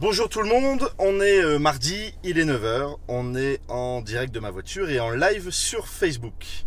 Bonjour 0.00 0.28
tout 0.28 0.42
le 0.42 0.48
monde, 0.48 0.90
on 0.98 1.20
est 1.20 1.40
euh, 1.40 1.60
mardi, 1.60 2.14
il 2.24 2.40
est 2.40 2.44
9h, 2.44 2.96
on 3.06 3.36
est 3.36 3.60
en 3.68 4.00
direct 4.00 4.34
de 4.34 4.40
ma 4.40 4.50
voiture 4.50 4.90
et 4.90 4.98
en 4.98 5.10
live 5.10 5.50
sur 5.52 5.86
Facebook. 5.86 6.64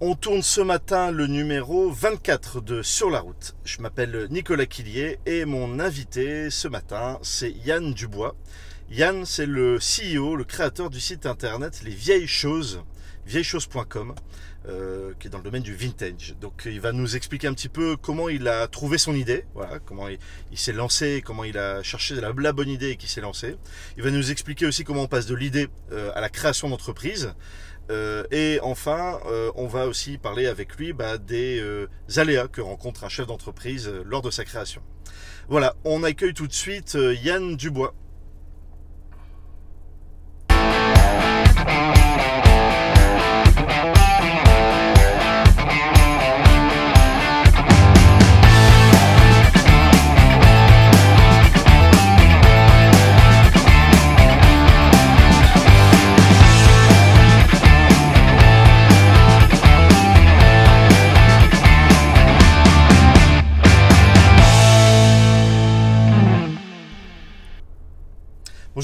On 0.00 0.14
tourne 0.14 0.42
ce 0.42 0.60
matin 0.60 1.10
le 1.10 1.28
numéro 1.28 1.90
24 1.90 2.60
de 2.60 2.82
Sur 2.82 3.08
la 3.08 3.20
route. 3.20 3.54
Je 3.64 3.80
m'appelle 3.80 4.26
Nicolas 4.28 4.66
Quillier 4.66 5.18
et 5.24 5.46
mon 5.46 5.80
invité 5.80 6.50
ce 6.50 6.68
matin 6.68 7.18
c'est 7.22 7.52
Yann 7.64 7.94
Dubois. 7.94 8.36
Yann 8.90 9.24
c'est 9.24 9.46
le 9.46 9.78
CEO, 9.78 10.36
le 10.36 10.44
créateur 10.44 10.90
du 10.90 11.00
site 11.00 11.24
internet 11.24 11.80
Les 11.84 11.94
Vieilles 11.94 12.28
Choses, 12.28 12.82
vieilleschoses.com. 13.24 14.14
Euh, 14.68 15.12
qui 15.20 15.28
est 15.28 15.30
dans 15.30 15.38
le 15.38 15.44
domaine 15.44 15.62
du 15.62 15.76
vintage. 15.76 16.34
Donc 16.40 16.62
il 16.66 16.80
va 16.80 16.90
nous 16.90 17.14
expliquer 17.14 17.46
un 17.46 17.54
petit 17.54 17.68
peu 17.68 17.96
comment 17.96 18.28
il 18.28 18.48
a 18.48 18.66
trouvé 18.66 18.98
son 18.98 19.14
idée, 19.14 19.44
voilà, 19.54 19.78
comment 19.78 20.08
il, 20.08 20.18
s'est 20.58 20.72
lancé, 20.72 21.22
comment 21.24 21.44
il 21.44 21.56
a 21.56 21.84
cherché 21.84 22.16
la, 22.16 22.32
bonne 22.52 22.68
idée 22.68 22.90
et 22.90 22.96
qui 22.96 23.06
s'est 23.06 23.20
lancé. 23.20 23.54
Il 23.96 24.02
va 24.02 24.10
nous 24.10 24.32
expliquer 24.32 24.66
aussi 24.66 24.82
comment 24.82 25.02
on 25.02 25.06
passe 25.06 25.26
de 25.26 25.36
l'idée 25.36 25.68
euh, 25.92 26.10
à 26.16 26.20
la 26.20 26.28
création 26.28 26.68
d'entreprise. 26.68 27.32
Euh, 27.92 28.24
et 28.32 28.58
enfin, 28.60 29.20
on 29.54 29.68
va 29.68 29.86
aussi 29.86 30.18
parler 30.18 30.48
avec 30.48 30.74
lui 30.76 30.92
bah, 30.92 31.16
des 31.16 31.62
aléas 32.16 32.48
que 32.48 32.60
rencontre 32.60 33.04
un 33.04 33.08
chef 33.08 33.28
d'entreprise 33.28 33.88
lors 34.04 34.22
de 34.22 34.32
sa 34.32 34.44
création. 34.44 34.82
Voilà, 35.48 35.76
on 35.84 36.02
accueille 36.02 36.34
tout 36.34 36.48
de 36.48 36.52
suite 36.52 36.98
Yann 37.22 37.56
Dubois. 37.56 37.94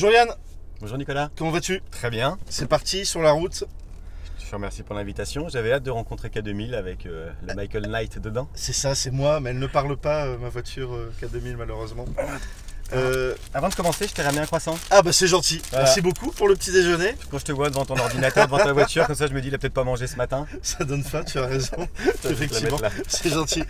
Bonjour 0.02 0.18
Yann. 0.18 0.34
Bonjour 0.80 0.98
Nicolas. 0.98 1.30
Comment 1.38 1.52
vas-tu? 1.52 1.80
Très 1.92 2.10
bien. 2.10 2.36
C'est 2.48 2.66
parti 2.66 3.06
sur 3.06 3.22
la 3.22 3.30
route. 3.30 3.62
Je 4.40 4.50
te 4.50 4.52
remercie 4.52 4.82
pour 4.82 4.96
l'invitation. 4.96 5.48
J'avais 5.48 5.70
hâte 5.70 5.84
de 5.84 5.92
rencontrer 5.92 6.26
K2000 6.26 6.74
avec 6.74 7.06
euh, 7.06 7.30
le 7.46 7.54
Michael 7.54 7.86
Knight 7.86 8.18
dedans. 8.18 8.48
C'est 8.52 8.72
ça, 8.72 8.96
c'est 8.96 9.12
moi, 9.12 9.38
mais 9.38 9.50
elle 9.50 9.60
ne 9.60 9.66
parle 9.68 9.96
pas, 9.96 10.26
euh, 10.26 10.38
ma 10.38 10.48
voiture 10.48 10.92
euh, 10.92 11.12
K2000 11.22 11.54
malheureusement. 11.54 12.06
Euh, 12.94 13.34
Avant 13.54 13.68
de 13.68 13.74
commencer, 13.74 14.06
je 14.06 14.12
t'ai 14.12 14.22
ramené 14.22 14.42
un 14.42 14.46
croissant. 14.46 14.78
Ah 14.90 15.02
bah 15.02 15.12
c'est 15.12 15.26
gentil. 15.26 15.62
Merci 15.72 16.00
beaucoup 16.00 16.30
pour 16.30 16.48
le 16.48 16.54
petit 16.54 16.72
déjeuner. 16.72 17.14
Quand 17.30 17.38
je 17.38 17.44
te 17.44 17.52
vois 17.52 17.70
devant 17.70 17.84
ton 17.84 17.96
ordinateur, 17.96 18.46
devant 18.46 18.58
ta 18.58 18.72
voiture, 18.72 19.06
comme 19.06 19.16
ça 19.16 19.26
je 19.26 19.32
me 19.32 19.40
dis 19.40 19.48
il 19.48 19.54
a 19.54 19.58
peut-être 19.58 19.72
pas 19.72 19.84
mangé 19.84 20.06
ce 20.06 20.16
matin. 20.16 20.46
Ça 20.62 20.84
donne 20.84 21.02
faim, 21.02 21.24
tu 21.24 21.38
as 21.38 21.46
raison. 21.46 21.88
Effectivement, 22.24 22.78
c'est 23.08 23.30
gentil. 23.30 23.62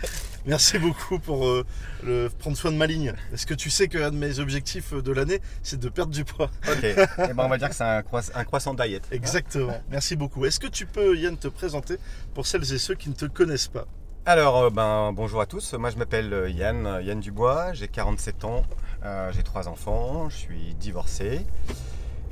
Merci 0.45 0.77
beaucoup 0.77 1.19
pour 1.19 1.47
euh, 1.47 1.65
le, 2.03 2.29
prendre 2.39 2.57
soin 2.57 2.71
de 2.71 2.77
ma 2.77 2.85
ligne. 2.85 3.13
Est-ce 3.33 3.45
que 3.45 3.53
tu 3.53 3.69
sais 3.69 3.87
qu'un 3.87 4.11
de 4.11 4.17
mes 4.17 4.39
objectifs 4.39 4.93
de 4.93 5.11
l'année, 5.11 5.39
c'est 5.61 5.79
de 5.79 5.89
perdre 5.89 6.11
du 6.11 6.25
poids 6.25 6.49
Ok. 6.69 6.83
Et 6.83 6.95
eh 7.29 7.33
ben, 7.33 7.45
on 7.45 7.49
va 7.49 7.57
dire 7.57 7.69
que 7.69 7.75
c'est 7.75 7.83
un, 7.83 8.03
un, 8.35 8.43
croissant 8.43 8.73
diet. 8.73 9.01
Exactement. 9.11 9.81
Merci 9.89 10.15
beaucoup. 10.15 10.45
Est-ce 10.45 10.59
que 10.59 10.67
tu 10.67 10.85
peux 10.85 11.15
Yann 11.17 11.37
te 11.37 11.47
présenter 11.47 11.97
pour 12.33 12.45
celles 12.45 12.73
et 12.73 12.77
ceux 12.77 12.95
qui 12.95 13.09
ne 13.09 13.15
te 13.15 13.25
connaissent 13.25 13.67
pas? 13.67 13.87
Alors, 14.25 14.57
euh, 14.57 14.69
ben, 14.69 15.11
bonjour 15.11 15.41
à 15.41 15.45
tous. 15.45 15.73
Moi, 15.73 15.89
je 15.89 15.97
m'appelle 15.97 16.33
euh, 16.33 16.49
Yann, 16.49 16.99
Yann 17.03 17.19
Dubois. 17.19 17.73
J'ai 17.73 17.89
47 17.89 18.45
ans. 18.45 18.63
Euh, 19.03 19.31
j'ai 19.33 19.43
trois 19.43 19.67
enfants. 19.67 20.29
Je 20.29 20.37
suis 20.37 20.75
divorcé. 20.75 21.45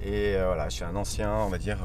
Et 0.04 0.36
voilà, 0.36 0.68
je 0.68 0.76
suis 0.76 0.84
un 0.84 0.96
ancien, 0.96 1.32
on 1.32 1.50
va 1.50 1.60
dire, 1.60 1.78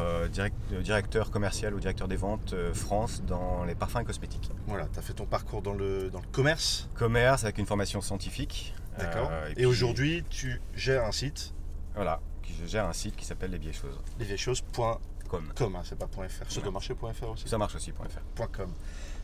directeur 0.81 1.31
commercial 1.31 1.75
ou 1.75 1.81
directeur 1.81 2.09
des 2.09 2.17
ventes 2.17 2.55
France 2.73 3.23
dans 3.27 3.65
les 3.65 3.75
parfums 3.75 3.99
et 3.99 4.05
cosmétiques. 4.05 4.51
Voilà, 4.67 4.87
tu 4.91 4.99
as 4.99 5.03
fait 5.03 5.13
ton 5.13 5.27
parcours 5.27 5.61
dans 5.61 5.75
le, 5.75 6.09
dans 6.09 6.21
le 6.21 6.27
commerce? 6.33 6.89
Commerce 6.95 7.45
avec 7.45 7.59
une 7.59 7.67
formation 7.67 8.01
scientifique. 8.01 8.75
D'accord. 8.99 9.31
et, 9.55 9.67
aujourd'hui, 9.67 10.25
tu 10.31 10.63
gères 10.75 11.05
un 11.05 11.13
site? 11.13 11.53
Voilà, 11.95 12.21
je 12.59 12.67
gère 12.67 12.87
un 12.87 12.95
site 12.95 13.17
qui 13.17 13.27
s'appelle 13.27 13.51
Les 13.51 13.59
Vieilles 13.59 13.75
Choses. 13.75 14.01
Lesvieilleschoses.com. 14.19 15.53
Com, 15.55 15.77
hein, 15.77 15.83
c'est 15.85 15.99
pas 15.99 16.07
.fr 16.07 16.47
aussi 16.49 17.49
Ça 17.51 17.59
marche 17.59 17.75
aussi 17.75 17.91
.fr. 17.91 18.47
.com. 18.51 18.73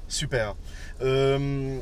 Super. 0.08 0.54
Euh, 1.02 1.78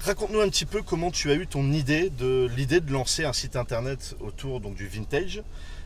raconte-nous 0.00 0.40
un 0.40 0.48
petit 0.48 0.66
peu 0.66 0.82
comment 0.82 1.10
tu 1.10 1.30
as 1.30 1.34
eu 1.34 1.46
ton 1.46 1.72
idée 1.72 2.10
de 2.10 2.48
l'idée 2.54 2.80
de 2.80 2.92
lancer 2.92 3.24
un 3.24 3.32
site 3.32 3.56
internet 3.56 4.16
autour 4.20 4.60
donc 4.60 4.74
du 4.74 4.86
vintage. 4.86 5.42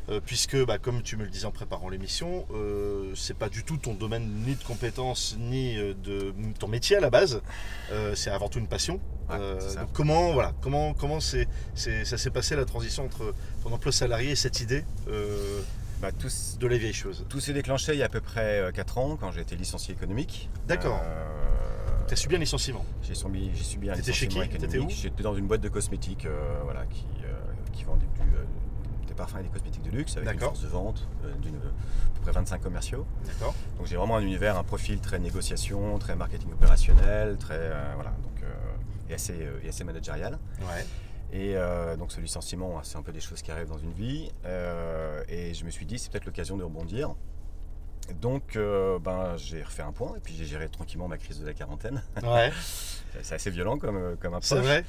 Euh, 0.09 0.19
puisque, 0.25 0.57
bah, 0.65 0.79
comme 0.79 1.03
tu 1.03 1.17
me 1.17 1.23
le 1.23 1.31
disais 1.31 1.45
en 1.45 1.53
préparant 1.53 1.89
l'émission, 1.89 2.45
euh, 2.53 3.13
c'est 3.15 3.37
pas 3.37 3.49
du 3.49 3.63
tout 3.63 3.77
ton 3.77 3.95
domaine 3.95 4.29
ni 4.45 4.57
de 4.57 4.65
compétences 4.65 5.37
ni 5.39 5.77
de 5.77 6.35
ton 6.59 6.67
métier 6.67 6.97
à 6.97 7.01
la 7.01 7.11
base. 7.11 7.41
c'est 8.15 8.31
avant 8.31 8.49
tout 8.49 8.59
une 8.59 8.67
passion. 8.67 8.99
comment, 9.93 10.33
voilà, 10.33 10.53
comment, 10.63 10.95
comment 10.95 11.21
c'est, 11.21 11.47
ça 11.77 12.19
s'est 12.19 12.31
passé 12.31 12.57
la 12.57 12.65
transition 12.65 13.05
entre 13.05 13.35
ton 13.63 13.73
emploi 13.73 13.93
salarié 13.93 14.33
et 14.33 14.37
cette 14.37 14.61
idée 14.61 14.85
bah, 16.01 16.11
de 16.11 16.67
les 16.67 16.79
vieilles 16.79 16.93
choses 16.95 17.25
Tout 17.29 17.39
s'est 17.39 17.53
déclenché 17.53 17.93
il 17.93 17.99
y 17.99 18.03
a 18.03 18.07
à 18.07 18.09
peu 18.09 18.23
près 18.23 18.71
4 18.75 18.99
ans 18.99 19.17
quand 19.21 19.31
j'ai 19.31 19.43
été 19.43 19.55
licencié 19.55 19.95
économique. 19.95 20.49
D'accord. 20.67 21.01
Tu 22.11 22.15
as 22.15 22.17
subi 22.17 22.35
un 22.35 22.41
licenciement 22.41 22.85
J'ai 23.05 23.15
subi, 23.15 23.53
subi 23.55 23.89
un 23.89 23.95
Étais 23.95 24.13
chez 24.13 24.27
qui? 24.27 24.41
où? 24.41 24.91
J'étais 24.91 25.23
dans 25.23 25.37
une 25.37 25.47
boîte 25.47 25.61
de 25.61 25.69
cosmétiques 25.69 26.27
euh, 26.27 26.59
voilà, 26.65 26.85
qui, 26.87 27.07
euh, 27.25 27.33
qui 27.73 27.85
vendait 27.85 28.05
euh, 28.23 28.43
des 29.07 29.15
parfums 29.15 29.37
et 29.39 29.43
des 29.45 29.49
cosmétiques 29.49 29.85
de 29.85 29.91
luxe 29.93 30.17
avec 30.17 30.33
une 30.33 30.41
force 30.41 30.61
de 30.61 30.67
vente 30.67 31.07
d'une 31.41 31.55
à 31.55 32.15
peu 32.17 32.23
près 32.23 32.33
25 32.33 32.61
commerciaux. 32.63 33.07
D'accord. 33.25 33.55
Donc 33.79 33.87
j'ai 33.87 33.95
vraiment 33.95 34.17
un 34.17 34.23
univers, 34.23 34.59
un 34.59 34.65
profil 34.65 34.99
très 34.99 35.21
négociation, 35.21 36.01
très 36.01 36.17
marketing 36.17 36.53
opérationnel, 36.53 37.37
très 37.37 37.71
voilà, 37.95 38.11
donc 38.25 38.43
et 39.09 39.15
assez 39.15 39.47
et 39.63 39.69
assez 39.69 39.85
managérial. 39.85 40.37
Ouais. 40.63 40.85
Et 41.33 41.55
donc 41.97 42.11
ce 42.11 42.21
licenciement, 42.21 42.81
c'est 42.83 42.99
un 42.99 43.03
peu 43.03 43.13
des 43.13 43.21
choses 43.21 43.41
qui 43.41 43.53
arrivent 43.53 43.69
dans 43.69 43.79
une 43.79 43.93
vie. 43.93 44.33
et 45.29 45.55
je 45.55 45.65
me 45.65 45.71
suis 45.71 45.87
dit, 45.87 46.01
c'est 46.01 46.11
peut-être 46.11 46.27
l'occasion 46.27 46.57
de 46.57 46.65
rebondir. 46.65 47.15
Donc, 48.15 48.57
euh, 48.57 48.99
ben, 48.99 49.37
j'ai 49.37 49.63
refait 49.63 49.83
un 49.83 49.93
point 49.93 50.15
et 50.17 50.21
puis 50.21 50.35
j'ai 50.37 50.45
géré 50.45 50.69
tranquillement 50.69 51.09
ma 51.09 51.19
crise 51.19 51.41
de 51.41 51.47
la 51.47 51.55
quarantaine. 51.55 52.03
Ouais. 52.23 52.51
c'est 53.23 53.35
assez 53.35 53.51
violent 53.51 53.79
comme, 53.79 53.97
euh, 53.97 54.17
comme 54.21 54.35
approche. 54.35 54.49
C'est 54.49 54.61
vrai 54.61 54.85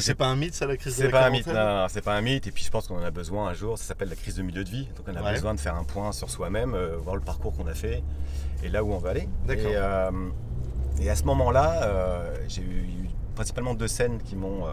C'est 0.00 0.14
pas 0.14 0.26
un 0.26 0.36
mythe, 0.36 0.54
ça, 0.54 0.66
la 0.66 0.76
crise 0.76 0.98
de 0.98 1.04
la 1.04 1.10
quarantaine 1.10 1.42
C'est 1.44 1.52
pas 1.52 1.54
un 1.54 1.64
mythe, 1.64 1.80
non, 1.82 1.86
c'est 1.88 2.04
pas 2.04 2.14
un 2.14 2.20
mythe. 2.20 2.46
Et 2.46 2.52
puis 2.52 2.64
je 2.64 2.70
pense 2.70 2.88
qu'on 2.88 2.98
en 2.98 3.04
a 3.04 3.10
besoin 3.10 3.48
un 3.48 3.54
jour, 3.54 3.78
ça 3.78 3.84
s'appelle 3.84 4.08
la 4.08 4.16
crise 4.16 4.36
de 4.36 4.42
milieu 4.42 4.64
de 4.64 4.70
vie. 4.70 4.88
Donc 4.96 5.06
on 5.08 5.16
a 5.16 5.32
besoin 5.32 5.54
de 5.54 5.60
faire 5.60 5.76
un 5.76 5.84
point 5.84 6.12
sur 6.12 6.30
soi-même, 6.30 6.74
euh, 6.74 6.96
voir 6.96 7.16
le 7.16 7.22
parcours 7.22 7.56
qu'on 7.56 7.66
a 7.66 7.74
fait 7.74 8.02
et 8.62 8.68
là 8.68 8.82
où 8.84 8.92
on 8.92 8.98
va 8.98 9.10
aller. 9.10 9.28
D'accord. 9.46 9.70
Et, 10.98 11.04
et, 11.04 11.10
à 11.10 11.16
ce 11.16 11.24
moment-là, 11.24 12.32
j'ai 12.48 12.62
eu 12.62 13.08
principalement 13.34 13.74
deux 13.74 13.88
scènes 13.88 14.22
qui 14.22 14.34
m'ont 14.34 14.64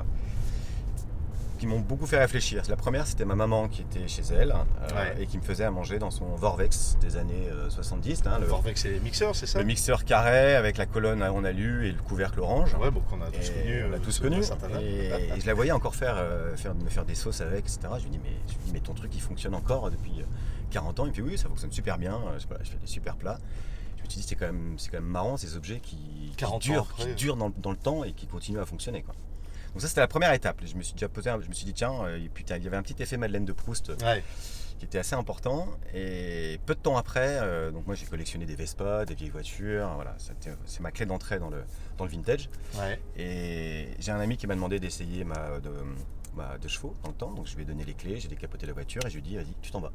m'ont 1.68 1.80
beaucoup 1.80 2.06
fait 2.06 2.18
réfléchir. 2.18 2.64
La 2.70 2.76
première, 2.76 3.08
c'était 3.08 3.26
ma 3.26 3.36
maman 3.36 3.68
qui 3.68 3.82
était 3.82 4.08
chez 4.08 4.24
elle 4.32 4.52
euh, 4.52 5.14
et 5.20 5.28
qui 5.28 5.38
me 5.38 5.44
faisait 5.44 5.64
à 5.64 5.72
manger 5.72 6.00
dans 6.00 6.12
son 6.12 6.26
Vorvex 6.36 6.98
des 7.02 7.18
années 7.18 7.50
70. 7.70 8.24
Euh, 8.26 8.30
hein, 8.30 8.38
le 8.40 8.46
Vorvex, 8.46 8.82
c'est 8.82 8.90
les 8.90 9.00
mixeurs, 9.00 9.36
c'est 9.36 9.46
ça? 9.46 9.60
Le 9.60 9.66
mixeur 9.66 10.06
carré 10.06 10.56
avec 10.56 10.78
la 10.78 10.86
colonne 10.86 11.24
en 11.24 11.44
alu 11.44 11.88
et 11.88 11.92
le 11.92 12.02
couvercle 12.02 12.40
orange. 12.40 12.76
Ouais, 12.76 12.92
bon, 12.92 13.02
qu'on 13.02 13.22
a 13.22 13.30
tous 13.32 13.50
connu. 13.50 13.84
On 13.90 13.94
a 13.94 14.00
tous 14.00 14.20
connu. 14.20 14.42
Et, 14.82 15.40
je 15.40 15.46
la 15.46 15.54
voyais 15.54 15.72
encore 15.72 15.96
faire, 15.96 16.16
euh, 16.18 16.56
faire, 16.56 16.74
me 16.76 16.90
faire 16.90 17.06
des 17.06 17.16
sauces 17.16 17.42
avec, 17.42 17.60
etc. 17.60 17.80
Je 17.98 18.04
lui 18.04 18.12
dis, 18.12 18.20
mais, 18.24 18.36
je 18.48 18.54
dis, 18.66 18.72
mais 18.74 18.80
ton 18.80 18.94
truc, 18.94 19.12
il 19.14 19.22
fonctionne 19.22 19.56
encore 19.56 19.92
depuis 19.92 20.24
40 20.72 21.00
ans? 21.02 21.06
Et 21.08 21.12
puis 21.12 21.22
oui, 21.22 21.38
ça 21.38 21.48
fonctionne 21.50 21.72
super 21.72 21.98
bien. 21.98 22.20
Je, 22.38 22.46
fais 22.46 22.78
des 22.80 22.88
super 22.88 23.16
plats. 23.16 23.40
Je 23.98 24.04
me 24.04 24.10
suis 24.10 24.22
dit, 24.22 24.28
c'est 24.28 24.36
quand, 24.36 24.48
même, 24.48 24.76
quand 24.78 24.98
même 24.98 25.04
marrant 25.04 25.38
ces 25.38 25.56
objets 25.56 25.80
qui, 25.80 26.34
durent, 26.60 26.94
qui 26.96 27.14
durent 27.16 27.38
dans, 27.38 27.52
dans, 27.58 27.72
le 27.72 27.78
temps 27.78 28.04
et 28.04 28.12
qui 28.12 28.28
continuent 28.28 28.60
à 28.60 28.66
fonctionner. 28.66 29.02
Quoi. 29.02 29.16
Donc 29.74 29.82
ça 29.82 29.88
c'était 29.88 30.02
la 30.02 30.08
première 30.08 30.34
étape. 30.34 30.62
Je 30.66 30.76
me 30.76 30.84
suis 30.84 30.94
déjà 30.94 31.10
posé, 31.10 31.32
je 31.42 31.48
me 31.48 31.54
suis 31.54 31.66
dit 31.66 31.74
tiens, 31.74 31.94
euh, 32.04 32.20
il 32.20 32.64
y 32.64 32.68
avait 32.68 32.78
un 32.78 32.84
petit 32.84 33.02
effet 33.02 33.18
Madeleine 33.18 33.46
de 33.46 33.54
Proust 33.54 33.90
euh, 33.90 33.96
qui 34.78 34.86
était 34.86 35.00
assez 35.00 35.16
important. 35.16 35.68
Et 35.96 36.60
peu 36.66 36.76
de 36.76 36.80
temps 36.80 36.96
après, 36.98 37.40
euh, 37.42 37.72
donc 37.72 37.88
moi 37.88 37.96
j'ai 37.96 38.06
collectionné 38.06 38.46
des 38.46 38.56
Vespa, 38.56 39.06
des 39.06 39.16
vieilles 39.16 39.32
voitures. 39.32 39.90
Voilà, 39.96 40.16
c'est 40.66 40.80
ma 40.82 40.92
clé 40.92 41.06
d'entrée 41.08 41.40
dans 41.40 41.50
le, 41.50 41.64
dans 41.98 42.06
le 42.06 42.12
vintage. 42.12 42.50
Et 43.18 43.88
j'ai 44.00 44.12
un 44.12 44.20
ami 44.20 44.38
qui 44.38 44.46
m'a 44.46 44.54
demandé 44.56 44.80
d'essayer 44.80 45.24
ma 45.24 45.60
de, 45.60 45.72
de 46.62 46.68
chevaux 46.68 46.94
dans 47.04 47.10
le 47.10 47.16
temps. 47.16 47.32
Donc 47.32 47.48
je 47.48 47.56
lui 47.56 47.64
ai 47.64 47.66
donné 47.66 47.84
les 47.84 47.94
clés, 47.96 48.20
j'ai 48.20 48.28
décapoté 48.28 48.68
la 48.68 48.74
voiture 48.74 49.02
et 49.06 49.10
je 49.10 49.16
lui 49.16 49.22
ai 49.22 49.28
dit 49.28 49.36
vas-y, 49.38 49.54
tu 49.64 49.72
t'en 49.72 49.80
vas. 49.82 49.92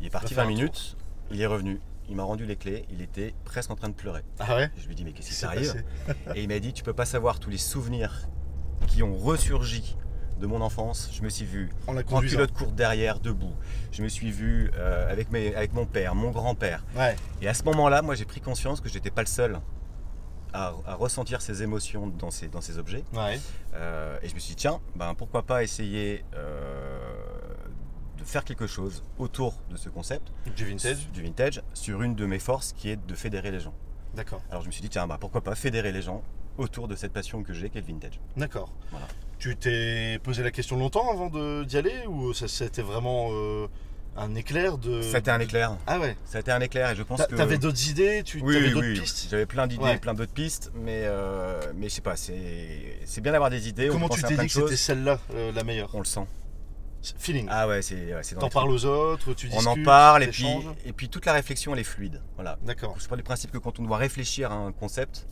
Il 0.00 0.06
est 0.06 0.10
parti 0.10 0.32
20 0.34 0.46
minutes, 0.46 0.96
il 1.30 1.40
est 1.40 1.46
revenu. 1.46 1.80
Il 2.08 2.14
m'a 2.14 2.22
rendu 2.22 2.46
les 2.46 2.54
clés, 2.56 2.84
il 2.90 3.02
était 3.02 3.34
presque 3.44 3.70
en 3.70 3.74
train 3.74 3.88
de 3.88 3.94
pleurer. 3.94 4.22
Ah 4.38 4.56
ouais? 4.56 4.70
Je 4.78 4.86
lui 4.86 4.92
ai 4.92 4.94
dit 4.94 5.04
mais 5.04 5.12
qu'est-ce 5.12 5.28
qui 5.28 5.34
s'arrive 5.34 5.84
Et 6.36 6.42
il 6.42 6.48
m'a 6.48 6.60
dit 6.60 6.72
tu 6.72 6.82
peux 6.84 6.92
pas 6.94 7.04
savoir 7.04 7.40
tous 7.40 7.50
les 7.50 7.58
souvenirs 7.58 8.28
qui 8.86 9.02
ont 9.02 9.16
ressurgi 9.16 9.96
de 10.40 10.46
mon 10.46 10.60
enfance. 10.60 11.10
Je 11.12 11.22
me 11.22 11.28
suis 11.28 11.44
vu 11.44 11.70
en, 11.86 11.96
en 11.96 12.20
pilote 12.20 12.52
courte 12.52 12.74
derrière, 12.74 13.20
debout. 13.20 13.54
Je 13.92 14.02
me 14.02 14.08
suis 14.08 14.30
vu 14.30 14.70
euh, 14.76 15.10
avec, 15.10 15.30
mes, 15.30 15.54
avec 15.54 15.72
mon 15.72 15.86
père, 15.86 16.14
mon 16.14 16.30
grand-père. 16.30 16.84
Et 17.40 17.48
à 17.48 17.54
ce 17.54 17.62
moment-là, 17.64 18.02
moi, 18.02 18.14
j'ai 18.14 18.24
pris 18.24 18.40
conscience 18.40 18.80
que 18.80 18.88
j'étais 18.88 19.10
pas 19.10 19.22
le 19.22 19.28
seul 19.28 19.60
à, 20.52 20.72
ressentir 20.94 21.42
ces 21.42 21.62
émotions 21.62 22.06
dans 22.06 22.30
ces, 22.30 22.48
dans 22.48 22.60
ces 22.60 22.78
objets. 22.78 23.04
Ouais. 23.12 23.38
Euh, 23.74 24.18
et 24.22 24.28
je 24.28 24.34
me 24.34 24.40
suis 24.40 24.50
dit, 24.50 24.56
tiens, 24.56 24.80
ben, 24.94 25.14
pourquoi 25.14 25.42
pas 25.42 25.62
essayer 25.62 26.24
euh, 26.34 26.98
de 28.18 28.24
faire 28.24 28.44
quelque 28.44 28.66
chose 28.66 29.02
autour 29.18 29.54
de 29.70 29.76
ce 29.76 29.88
concept. 29.88 30.32
Du 30.56 30.64
vintage 30.64 31.10
Du 31.12 31.22
vintage, 31.22 31.62
sur 31.74 32.02
une 32.02 32.14
de 32.14 32.24
mes 32.26 32.38
forces 32.38 32.72
qui 32.72 32.90
est 32.90 33.06
de 33.06 33.14
fédérer 33.14 33.50
les 33.50 33.60
gens. 33.60 33.74
D'accord. 34.14 34.40
Alors 34.50 34.62
je 34.62 34.68
me 34.68 34.72
suis 34.72 34.80
dit, 34.80 34.88
tiens, 34.88 35.06
bah, 35.06 35.18
pourquoi 35.20 35.42
pas 35.42 35.54
fédérer 35.54 35.92
les 35.92 36.00
gens 36.02 36.22
autour 36.58 36.88
de 36.88 36.96
cette 36.96 37.12
passion 37.12 37.42
que 37.42 37.52
j'ai, 37.52 37.70
qui 37.70 37.78
est 37.78 37.80
le 37.80 37.86
vintage. 37.86 38.20
D'accord. 38.36 38.72
Voilà. 38.90 39.06
Tu 39.38 39.56
t'es 39.56 40.18
posé 40.22 40.42
la 40.42 40.50
question 40.50 40.76
longtemps 40.78 41.10
avant 41.12 41.30
d'y 41.64 41.76
aller 41.76 42.06
ou 42.08 42.32
ça 42.32 42.48
c'était 42.48 42.80
vraiment 42.82 43.28
euh, 43.32 43.66
un 44.16 44.34
éclair 44.34 44.78
de. 44.78 45.02
Ça 45.02 45.16
a 45.16 45.20
été 45.20 45.30
un 45.30 45.40
éclair. 45.40 45.76
Ah 45.86 45.98
ouais. 46.00 46.16
Ça 46.24 46.38
a 46.38 46.40
été 46.40 46.50
un 46.50 46.60
éclair 46.60 46.90
et 46.90 46.96
je 46.96 47.02
pense 47.02 47.24
que. 47.26 47.34
T'avais 47.34 47.58
d'autres 47.58 47.88
idées 47.90 48.22
Tu 48.24 48.40
Oui, 48.40 48.56
avais 48.56 48.68
oui, 48.68 48.72
d'autres 48.72 48.86
oui. 48.86 49.00
pistes 49.00 49.28
J'avais 49.30 49.44
plein 49.46 49.66
d'idées, 49.66 49.82
Ouais. 49.84 49.98
plein 49.98 50.14
d'autres 50.14 50.32
pistes, 50.32 50.72
mais, 50.74 51.02
euh, 51.04 51.60
mais 51.74 51.88
je 51.90 51.94
sais 51.94 52.00
pas, 52.00 52.16
c'est 52.16 52.98
c'est 53.04 53.20
bien 53.20 53.32
d'avoir 53.32 53.50
des 53.50 53.68
idées. 53.68 53.88
Comment 53.88 54.08
tu 54.08 54.22
t'es 54.22 54.36
dit 54.36 54.46
que 54.46 54.52
c'était 54.52 54.76
celle-là 54.76 55.18
euh, 55.34 55.52
la 55.52 55.64
meilleure? 55.64 55.90
On 55.94 55.98
le 55.98 56.04
sent. 56.06 56.26
Feeling. 57.18 57.46
Ah 57.50 57.68
ouais, 57.68 57.82
c'est 57.82 58.14
ouais, 58.14 58.22
T'en 58.40 58.46
les 58.46 58.50
parles 58.50 58.70
aux 58.70 58.84
autres, 58.84 59.32
tu 59.34 59.48
On 59.52 59.58
en 59.58 59.60
discutes, 59.74 59.84
parle 59.84 60.24
et 60.24 60.28
puis, 60.28 60.46
et 60.84 60.92
puis 60.92 61.08
toute 61.08 61.24
la 61.24 61.34
réflexion 61.34 61.72
elle 61.72 61.78
est 61.80 61.84
fluide. 61.84 62.20
Voilà. 62.34 62.58
D'accord. 62.62 62.96
Je 62.98 63.06
pars 63.06 63.16
du 63.16 63.22
principe 63.22 63.52
que 63.52 63.58
quand 63.58 63.78
on 63.78 63.84
doit 63.84 63.96
réfléchir 63.98 64.50
à 64.50 64.56
un 64.56 64.72
concept, 64.72 65.26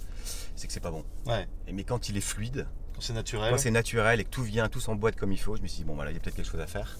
c'est 0.57 0.67
que 0.67 0.73
c'est 0.73 0.81
pas 0.81 0.91
bon. 0.91 1.05
Ouais. 1.27 1.47
Et 1.67 1.73
mais 1.73 1.85
quand 1.85 2.09
il 2.09 2.17
est 2.17 2.21
fluide, 2.21 2.67
Quand 2.95 3.01
c'est 3.01 3.13
naturel. 3.13 3.51
quand 3.51 3.59
c'est 3.59 3.71
naturel 3.71 4.21
et 4.21 4.25
que 4.25 4.31
tout 4.31 4.43
vient, 4.43 4.69
tout 4.69 4.81
s'emboîte 4.81 5.17
comme 5.17 5.33
il 5.33 5.39
faut, 5.41 5.57
je 5.57 5.63
me 5.63 5.67
suis 5.67 5.79
dit 5.79 5.85
bon 5.85 5.95
voilà, 5.95 6.11
il 6.11 6.15
y 6.15 6.17
a 6.17 6.21
peut-être 6.21 6.37
quelque 6.37 6.51
chose 6.51 6.61
à 6.61 6.67
faire. 6.67 6.99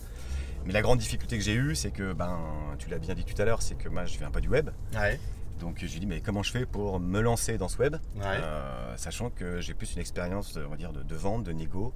Mais 0.67 0.73
la 0.73 0.81
grande 0.83 0.99
difficulté 0.99 1.37
que 1.37 1.45
j'ai 1.45 1.55
eue, 1.55 1.75
c'est 1.75 1.91
que 1.91 2.13
ben 2.15 2.39
tu 2.79 2.89
l'as 2.89 2.99
bien 2.99 3.15
dit 3.15 3.25
tout 3.25 3.41
à 3.41 3.45
l'heure, 3.45 3.61
c'est 3.63 3.75
que 3.75 3.89
moi 3.89 4.07
je 4.07 4.17
viens 4.19 4.31
pas 4.31 4.41
du 4.41 4.49
web. 4.49 4.71
Ouais. 4.95 5.21
Donc 5.61 5.79
j'ai 5.85 6.01
dit 6.01 6.07
mais 6.07 6.21
comment 6.21 6.43
je 6.43 6.51
fais 6.51 6.67
pour 6.67 6.99
me 7.01 7.21
lancer 7.21 7.59
dans 7.59 7.69
ce 7.69 7.79
web, 7.79 7.97
Ouais. 8.17 8.23
Euh, 8.25 8.97
sachant 8.97 9.31
que 9.31 9.61
j'ai 9.61 9.75
plus 9.75 9.93
une 9.95 10.01
expérience 10.01 10.57
on 10.57 10.69
va 10.71 10.77
dire 10.77 10.93
de, 10.93 11.03
de 11.03 11.15
vente, 11.15 11.45
de 11.45 11.53
négo 11.53 11.93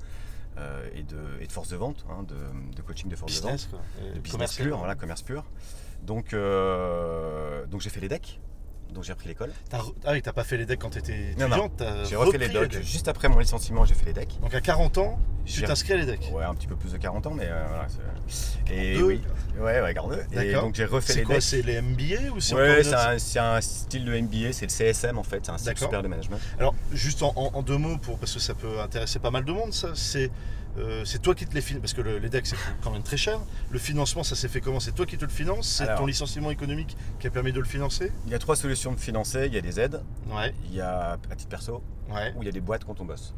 euh, 0.58 0.88
et, 0.94 1.02
de, 1.02 1.16
et 1.40 1.46
de 1.46 1.52
force 1.52 1.68
de 1.70 1.76
vente, 1.76 2.04
hein, 2.10 2.24
de, 2.24 2.36
de 2.76 2.82
coaching 2.82 3.08
de 3.08 3.16
force 3.16 3.40
de 3.40 3.48
vente 3.48 3.68
de 4.14 4.20
business 4.20 4.54
pur, 4.56 4.76
voilà, 4.78 4.94
commerce 4.94 5.22
pur. 5.22 5.44
Donc, 6.02 6.32
euh, 6.32 7.66
donc 7.66 7.80
j'ai 7.80 7.90
fait 7.90 8.00
les 8.00 8.08
decks, 8.08 8.38
donc 8.94 9.04
j'ai 9.04 9.12
repris 9.12 9.28
l'école. 9.28 9.50
T'as 9.70 9.78
re- 9.78 9.94
Ah 10.04 10.12
oui, 10.12 10.22
t'as 10.22 10.32
pas 10.32 10.44
fait 10.44 10.56
les 10.56 10.66
decks 10.66 10.78
quand 10.80 10.90
t'étais 10.90 11.34
Non, 11.38 11.46
non. 11.48 11.56
étudiante, 11.56 11.72
t'as 11.76 12.04
J'ai 12.04 12.16
refait 12.16 12.38
les 12.38 12.48
decks. 12.48 12.82
Juste 12.82 13.08
après 13.08 13.28
mon 13.28 13.38
licenciement, 13.38 13.84
j'ai 13.84 13.94
fait 13.94 14.06
les 14.06 14.12
decks. 14.12 14.38
Donc 14.40 14.54
à 14.54 14.60
40 14.60 14.98
ans, 14.98 15.18
tu 15.44 15.60
J'ai- 15.60 15.66
t'inscris 15.66 15.92
à 15.94 15.96
les 15.96 16.06
decks. 16.06 16.30
Ouais, 16.32 16.44
un 16.44 16.54
petit 16.54 16.66
peu 16.66 16.76
plus 16.76 16.92
de 16.92 16.96
40 16.98 17.26
ans, 17.26 17.32
mais 17.34 17.46
euh, 17.46 17.64
voilà. 17.68 17.86
c'est- 18.26 18.72
Et 18.74 18.94
42. 18.94 19.04
oui, 19.04 19.20
ouais, 19.60 19.80
ouais, 19.80 19.94
42. 19.94 20.24
Et 20.32 20.34
D'accord. 20.34 20.62
donc 20.64 20.74
j'ai 20.74 20.84
refait 20.84 21.12
C'est 21.12 21.18
les 21.20 21.24
quoi 21.24 21.34
decks. 21.36 21.42
C'est 21.44 21.62
les 21.62 21.80
MBA 21.80 22.30
ou 22.34 22.40
c'est 22.40 22.54
Ouais, 22.54 22.82
c'est 22.82 22.88
autre- 22.90 22.98
un, 23.08 23.18
c'est 23.18 23.38
un 23.38 23.60
style 23.60 24.04
de 24.04 24.12
MBA, 24.14 24.52
c'est 24.52 24.66
le 24.66 24.70
CSM 24.70 25.18
en 25.18 25.22
fait, 25.22 25.40
c'est 25.44 25.52
un 25.52 25.58
style 25.58 25.68
D'accord. 25.68 25.88
super 25.88 26.02
de 26.02 26.08
management. 26.08 26.38
Alors, 26.58 26.74
juste 26.92 27.22
en, 27.22 27.32
en- 27.36 27.50
en 27.54 27.62
deux 27.62 27.78
mots, 27.78 27.98
pour, 27.98 28.18
parce 28.18 28.34
que 28.34 28.40
ça 28.40 28.54
peut 28.54 28.80
intéresser 28.80 29.18
pas 29.18 29.30
mal 29.30 29.44
de 29.44 29.52
monde, 29.52 29.72
ça, 29.72 29.90
c'est 29.94 30.30
euh, 30.78 31.04
c'est 31.04 31.20
toi 31.20 31.34
qui 31.34 31.44
te 31.46 31.54
les 31.54 31.60
finances, 31.60 31.80
parce 31.82 31.92
que 31.94 32.00
le- 32.00 32.18
les 32.18 32.28
decks 32.28 32.46
c'est 32.46 32.56
quand 32.82 32.90
même 32.90 33.02
très 33.02 33.16
cher. 33.16 33.38
Le 33.70 33.78
financement, 33.78 34.22
ça 34.22 34.34
s'est 34.36 34.48
fait 34.48 34.60
comment 34.60 34.80
C'est 34.80 34.92
toi 34.92 35.06
qui 35.06 35.16
te 35.18 35.24
le 35.24 35.30
finances 35.30 35.66
C'est 35.68 35.84
Alors. 35.84 35.98
ton 36.00 36.06
licenciement 36.06 36.50
économique 36.50 36.96
qui 37.20 37.26
a 37.26 37.30
permis 37.30 37.52
de 37.52 37.58
le 37.60 37.66
financer 37.66 38.12
Il 38.26 38.32
y 38.32 38.34
a 38.34 38.38
trois 38.38 38.56
solutions 38.56 38.92
de 38.92 38.98
financer, 39.00 39.46
il 39.46 39.54
y 39.54 39.58
a 39.58 39.60
des 39.60 39.80
aides, 39.80 40.00
Ouais, 40.30 40.54
il 40.66 40.74
y 40.76 40.80
a 40.80 41.12
à 41.30 41.34
titre 41.36 41.48
perso, 41.50 41.82
ouais, 42.10 42.32
ou 42.36 42.42
il 42.42 42.46
y 42.46 42.48
a 42.48 42.52
des 42.52 42.60
boîtes 42.60 42.84
quand 42.84 43.00
on 43.00 43.04
bosse. 43.04 43.34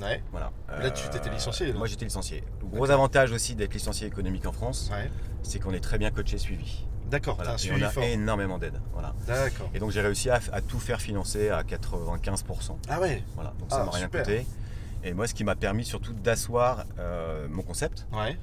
ouais, 0.00 0.22
Voilà. 0.32 0.50
Là, 0.80 0.90
tu 0.90 1.08
t'étais 1.08 1.30
licencié, 1.30 1.68
là. 1.72 1.74
Moi 1.78 1.86
j'étais 1.86 2.04
licencié. 2.04 2.42
Le 2.60 2.66
gros 2.66 2.86
D'accord. 2.86 3.00
avantage 3.02 3.32
aussi 3.32 3.54
d'être 3.54 3.74
licencié 3.74 4.06
économique 4.06 4.46
en 4.46 4.52
France, 4.52 4.90
ouais. 4.92 5.10
c'est 5.42 5.58
qu'on 5.58 5.72
est 5.72 5.80
très 5.80 5.98
bien 5.98 6.10
coaché, 6.10 6.38
suivi. 6.38 6.84
D'accord, 7.10 7.34
Voilà. 7.36 7.50
t'as 7.50 7.54
un 7.54 7.58
Et 7.58 7.60
suivi 7.60 7.82
on 7.84 7.86
a 7.86 7.90
fort. 7.90 8.02
énormément 8.02 8.58
d'aide. 8.58 8.80
Voilà. 8.92 9.14
D'accord. 9.26 9.70
Et 9.74 9.78
donc 9.78 9.90
j'ai 9.90 10.00
réussi 10.00 10.30
à, 10.30 10.40
à 10.52 10.60
tout 10.62 10.80
faire 10.80 11.00
financer 11.00 11.50
à 11.50 11.62
95%. 11.62 12.76
Ah 12.88 12.98
ouais, 13.00 13.22
Voilà. 13.34 13.52
Donc 13.60 13.70
ça 13.70 13.80
Ah, 13.82 13.84
m'a 13.84 13.90
rien 13.90 14.04
super. 14.06 14.22
coûté. 14.22 14.46
Et 15.04 15.12
moi, 15.12 15.26
ce 15.26 15.34
qui 15.34 15.44
m'a 15.44 15.54
permis 15.54 15.84
surtout 15.84 16.12
d'asseoir 16.14 16.84
euh, 16.98 17.46
mon 17.50 17.62
concept, 17.62 18.06
ouais, 18.12 18.38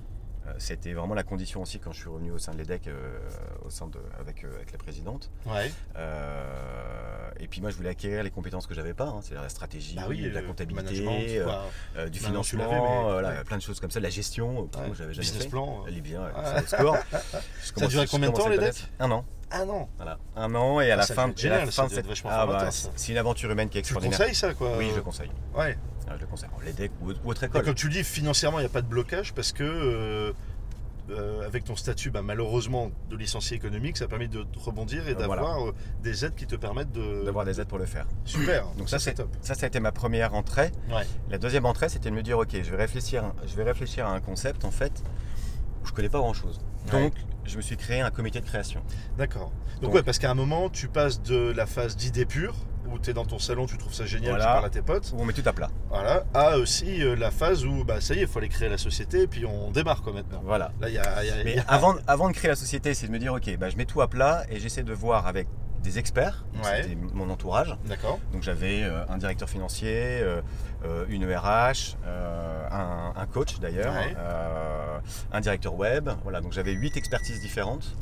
euh, 0.47 0.53
c'était 0.59 0.93
vraiment 0.93 1.15
la 1.15 1.23
condition 1.23 1.61
aussi 1.63 1.79
quand 1.79 1.91
je 1.91 1.99
suis 2.01 2.09
revenu 2.09 2.31
au 2.31 2.37
sein 2.37 2.51
de 2.53 2.57
l'EDEC, 2.59 2.87
euh, 2.87 3.19
au 3.65 3.69
sein 3.71 3.87
de, 3.87 3.97
avec, 4.19 4.43
avec 4.43 4.71
la 4.71 4.77
présidente. 4.77 5.31
ouais. 5.47 5.71
Et 7.39 7.47
puis 7.47 7.59
moi, 7.61 7.71
je 7.71 7.75
voulais 7.75 7.89
acquérir 7.89 8.21
les 8.23 8.29
compétences 8.29 8.67
que 8.67 8.75
j'avais 8.75 8.93
pas, 8.93 9.05
hein, 9.05 9.19
c'est-à-dire 9.23 9.41
la 9.41 9.49
stratégie, 9.49 9.95
Bah 9.95 10.03
oui, 10.07 10.29
la 10.31 10.43
comptabilité, 10.43 11.41
quoi. 11.43 12.05
du 12.05 12.19
tu 12.19 12.23
financement, 12.23 12.63
l'avais, 12.63 12.79
mais- 12.79 13.01
voilà, 13.03 13.29
ouais. 13.29 13.43
plein 13.43 13.57
de 13.57 13.61
choses 13.63 13.79
comme 13.79 13.89
ça, 13.89 13.99
la 13.99 14.11
gestion, 14.11 14.61
Ouais. 14.61 14.67
j'avais 14.93 15.13
jamais 15.13 15.25
Business 15.25 15.43
fait. 15.43 15.49
plan. 15.49 15.83
Les 15.87 16.01
biens, 16.01 16.29
Ah. 16.35 16.61
score. 16.67 16.97
Ça 17.75 17.85
a 17.85 17.87
duré 17.87 18.05
combien 18.05 18.29
de 18.29 18.35
temps, 18.35 18.47
decks 18.49 18.87
Un 18.99 19.09
an. 19.09 19.25
Ah 19.49 19.65
non, 19.65 19.87
Voilà. 19.97 20.17
Un 20.35 20.53
an 20.55 20.79
et 20.81 20.91
à 20.91 20.93
Ah, 20.93 20.97
la 20.97 21.05
fin, 21.07 21.23
à 21.23 21.27
la 21.27 21.33
de 21.65 21.69
cette 21.89 22.05
ah, 22.25 22.45
bah, 22.45 22.69
c'est 22.71 23.11
une 23.11 23.17
aventure 23.17 23.49
humaine 23.51 23.69
qui 23.69 23.79
est 23.79 23.81
tu 23.81 23.87
extraordinaire. 23.93 24.17
conseilles 24.19 24.35
ça 24.35 24.53
quoi 24.53 24.77
Oui, 24.77 24.89
je 24.91 24.95
le 24.97 25.01
conseille. 25.01 25.31
Ouais. 25.55 25.77
Le 26.19 26.25
conseille. 26.27 26.49
Alors, 26.49 26.61
Les 26.63 26.73
decks 26.73 26.91
ou, 27.01 27.11
ou 27.11 27.29
autre 27.29 27.43
Et 27.43 27.47
école. 27.47 27.63
comme 27.63 27.75
tu 27.75 27.87
le 27.87 27.93
dis, 27.93 28.03
financièrement, 28.03 28.59
il 28.59 28.63
n'y 28.63 28.67
a 28.67 28.69
pas 28.69 28.81
de 28.81 28.87
blocage 28.87 29.33
parce 29.33 29.51
que 29.51 29.63
euh, 29.63 30.33
euh, 31.09 31.45
avec 31.45 31.63
ton 31.65 31.75
statut, 31.75 32.09
bah, 32.11 32.21
malheureusement, 32.21 32.91
de 33.09 33.15
licencié 33.17 33.57
économique, 33.57 33.97
ça 33.97 34.07
permet 34.07 34.27
de 34.27 34.45
rebondir 34.57 35.07
et 35.07 35.11
Euh, 35.11 35.25
voilà. 35.25 35.41
d'avoir 35.41 35.67
euh, 35.67 35.73
des 36.03 36.23
aides 36.25 36.35
qui 36.35 36.45
te 36.45 36.55
permettent 36.55 36.91
de. 36.91 37.25
D'avoir 37.25 37.43
des 37.43 37.59
aides 37.59 37.67
pour 37.67 37.79
le 37.79 37.85
faire. 37.85 38.05
Super. 38.23 38.67
Donc 38.77 38.87
ça, 38.89 38.99
c'est 38.99 39.15
top. 39.15 39.29
Ça, 39.41 39.53
ça 39.55 39.65
a 39.65 39.67
été 39.67 39.79
ma 39.79 39.91
première 39.91 40.33
entrée. 40.35 40.71
Ouais. 40.89 41.05
La 41.29 41.37
deuxième 41.37 41.65
entrée, 41.65 41.89
c'était 41.89 42.09
de 42.11 42.15
me 42.15 42.23
dire, 42.23 42.37
ok, 42.37 42.49
je 42.53 42.71
vais 42.71 42.77
réfléchir, 42.77 43.33
je 43.45 43.55
vais 43.55 43.63
réfléchir 43.63 44.05
à 44.05 44.11
un 44.11 44.21
concept 44.21 44.63
en 44.63 44.71
fait 44.71 45.03
où 45.83 45.87
je 45.87 45.91
connais 45.93 46.09
pas 46.09 46.19
grand 46.19 46.33
chose. 46.33 46.61
Ouais. 46.93 47.01
Donc, 47.03 47.13
je 47.43 47.57
me 47.57 47.61
suis 47.61 47.75
créé 47.77 48.01
un 48.01 48.11
comité 48.11 48.39
de 48.39 48.45
création. 48.45 48.81
D'accord. 49.17 49.51
Donc, 49.75 49.81
Donc- 49.81 49.93
ouais, 49.95 50.03
parce 50.03 50.19
qu'à 50.19 50.29
un 50.29 50.35
moment, 50.35 50.69
tu 50.69 50.87
passes 50.87 51.21
de 51.23 51.51
la 51.51 51.65
phase 51.65 51.95
d'idée 51.97 52.25
pure, 52.27 52.55
où 52.89 52.99
tu 52.99 53.09
es 53.09 53.13
dans 53.13 53.25
ton 53.25 53.39
salon, 53.39 53.65
tu 53.65 53.77
trouves 53.77 53.93
ça 53.93 54.05
génial, 54.05 54.31
Voilà. 54.31 54.45
tu 54.45 54.51
parles 54.51 54.65
à 54.65 54.69
tes 54.69 54.81
potes, 54.81 55.11
Où 55.15 55.21
on 55.21 55.25
met 55.25 55.33
tout 55.33 55.43
à 55.45 55.53
plat. 55.53 55.69
voilà, 55.89 56.23
à 56.33 56.57
aussi 56.57 57.03
euh, 57.03 57.15
la 57.15 57.31
phase 57.31 57.65
où, 57.65 57.83
bah, 57.83 58.01
ça 58.01 58.13
y 58.13 58.19
est, 58.19 58.21
il 58.21 58.27
faut 58.27 58.39
aller 58.39 58.49
créer 58.49 58.69
la 58.69 58.77
société, 58.77 59.21
et 59.23 59.27
puis 59.27 59.45
on 59.45 59.71
démarre 59.71 60.01
quoi 60.01 60.13
maintenant. 60.13 60.41
Voilà. 60.43 60.71
Là, 60.81 60.89
il 60.89 60.95
y 60.95 60.97
a. 60.97 61.23
y 61.23 61.29
a- 61.29 61.43
Mais 61.43 61.55
y 61.55 61.59
a- 61.59 61.63
avant, 61.67 61.95
avant 62.07 62.27
de 62.29 62.33
créer 62.33 62.49
la 62.49 62.55
société, 62.55 62.93
c'est 62.93 63.07
de 63.07 63.11
me 63.11 63.19
dire, 63.19 63.33
ok, 63.33 63.57
bah, 63.57 63.69
je 63.69 63.77
mets 63.77 63.85
tout 63.85 64.01
à 64.01 64.07
plat 64.09 64.43
et 64.49 64.59
j'essaie 64.59 64.83
de 64.83 64.93
voir 64.93 65.27
avec 65.27 65.47
des 65.83 65.97
experts. 65.97 66.45
Ouais. 66.63 66.83
C'était 66.83 66.95
mon 67.13 67.29
entourage. 67.31 67.75
D'accord. 67.87 68.19
Donc 68.33 68.43
j'avais 68.43 68.83
euh, 68.83 69.03
un 69.09 69.17
directeur 69.17 69.49
financier, 69.49 70.19
euh, 70.21 70.41
euh, 70.85 71.05
une 71.09 71.25
RH, 71.25 71.97
un, 72.71 73.13
un 73.15 73.25
coach 73.25 73.59
d'ailleurs, 73.59 73.93
Ouais. 73.93 74.15
un 75.31 75.41
directeur 75.41 75.73
web. 75.73 76.09
Voilà, 76.21 76.39
donc 76.41 76.51
j'avais 76.53 76.73
huit 76.73 76.95
expertises 76.97 77.41
différentes. 77.41 77.95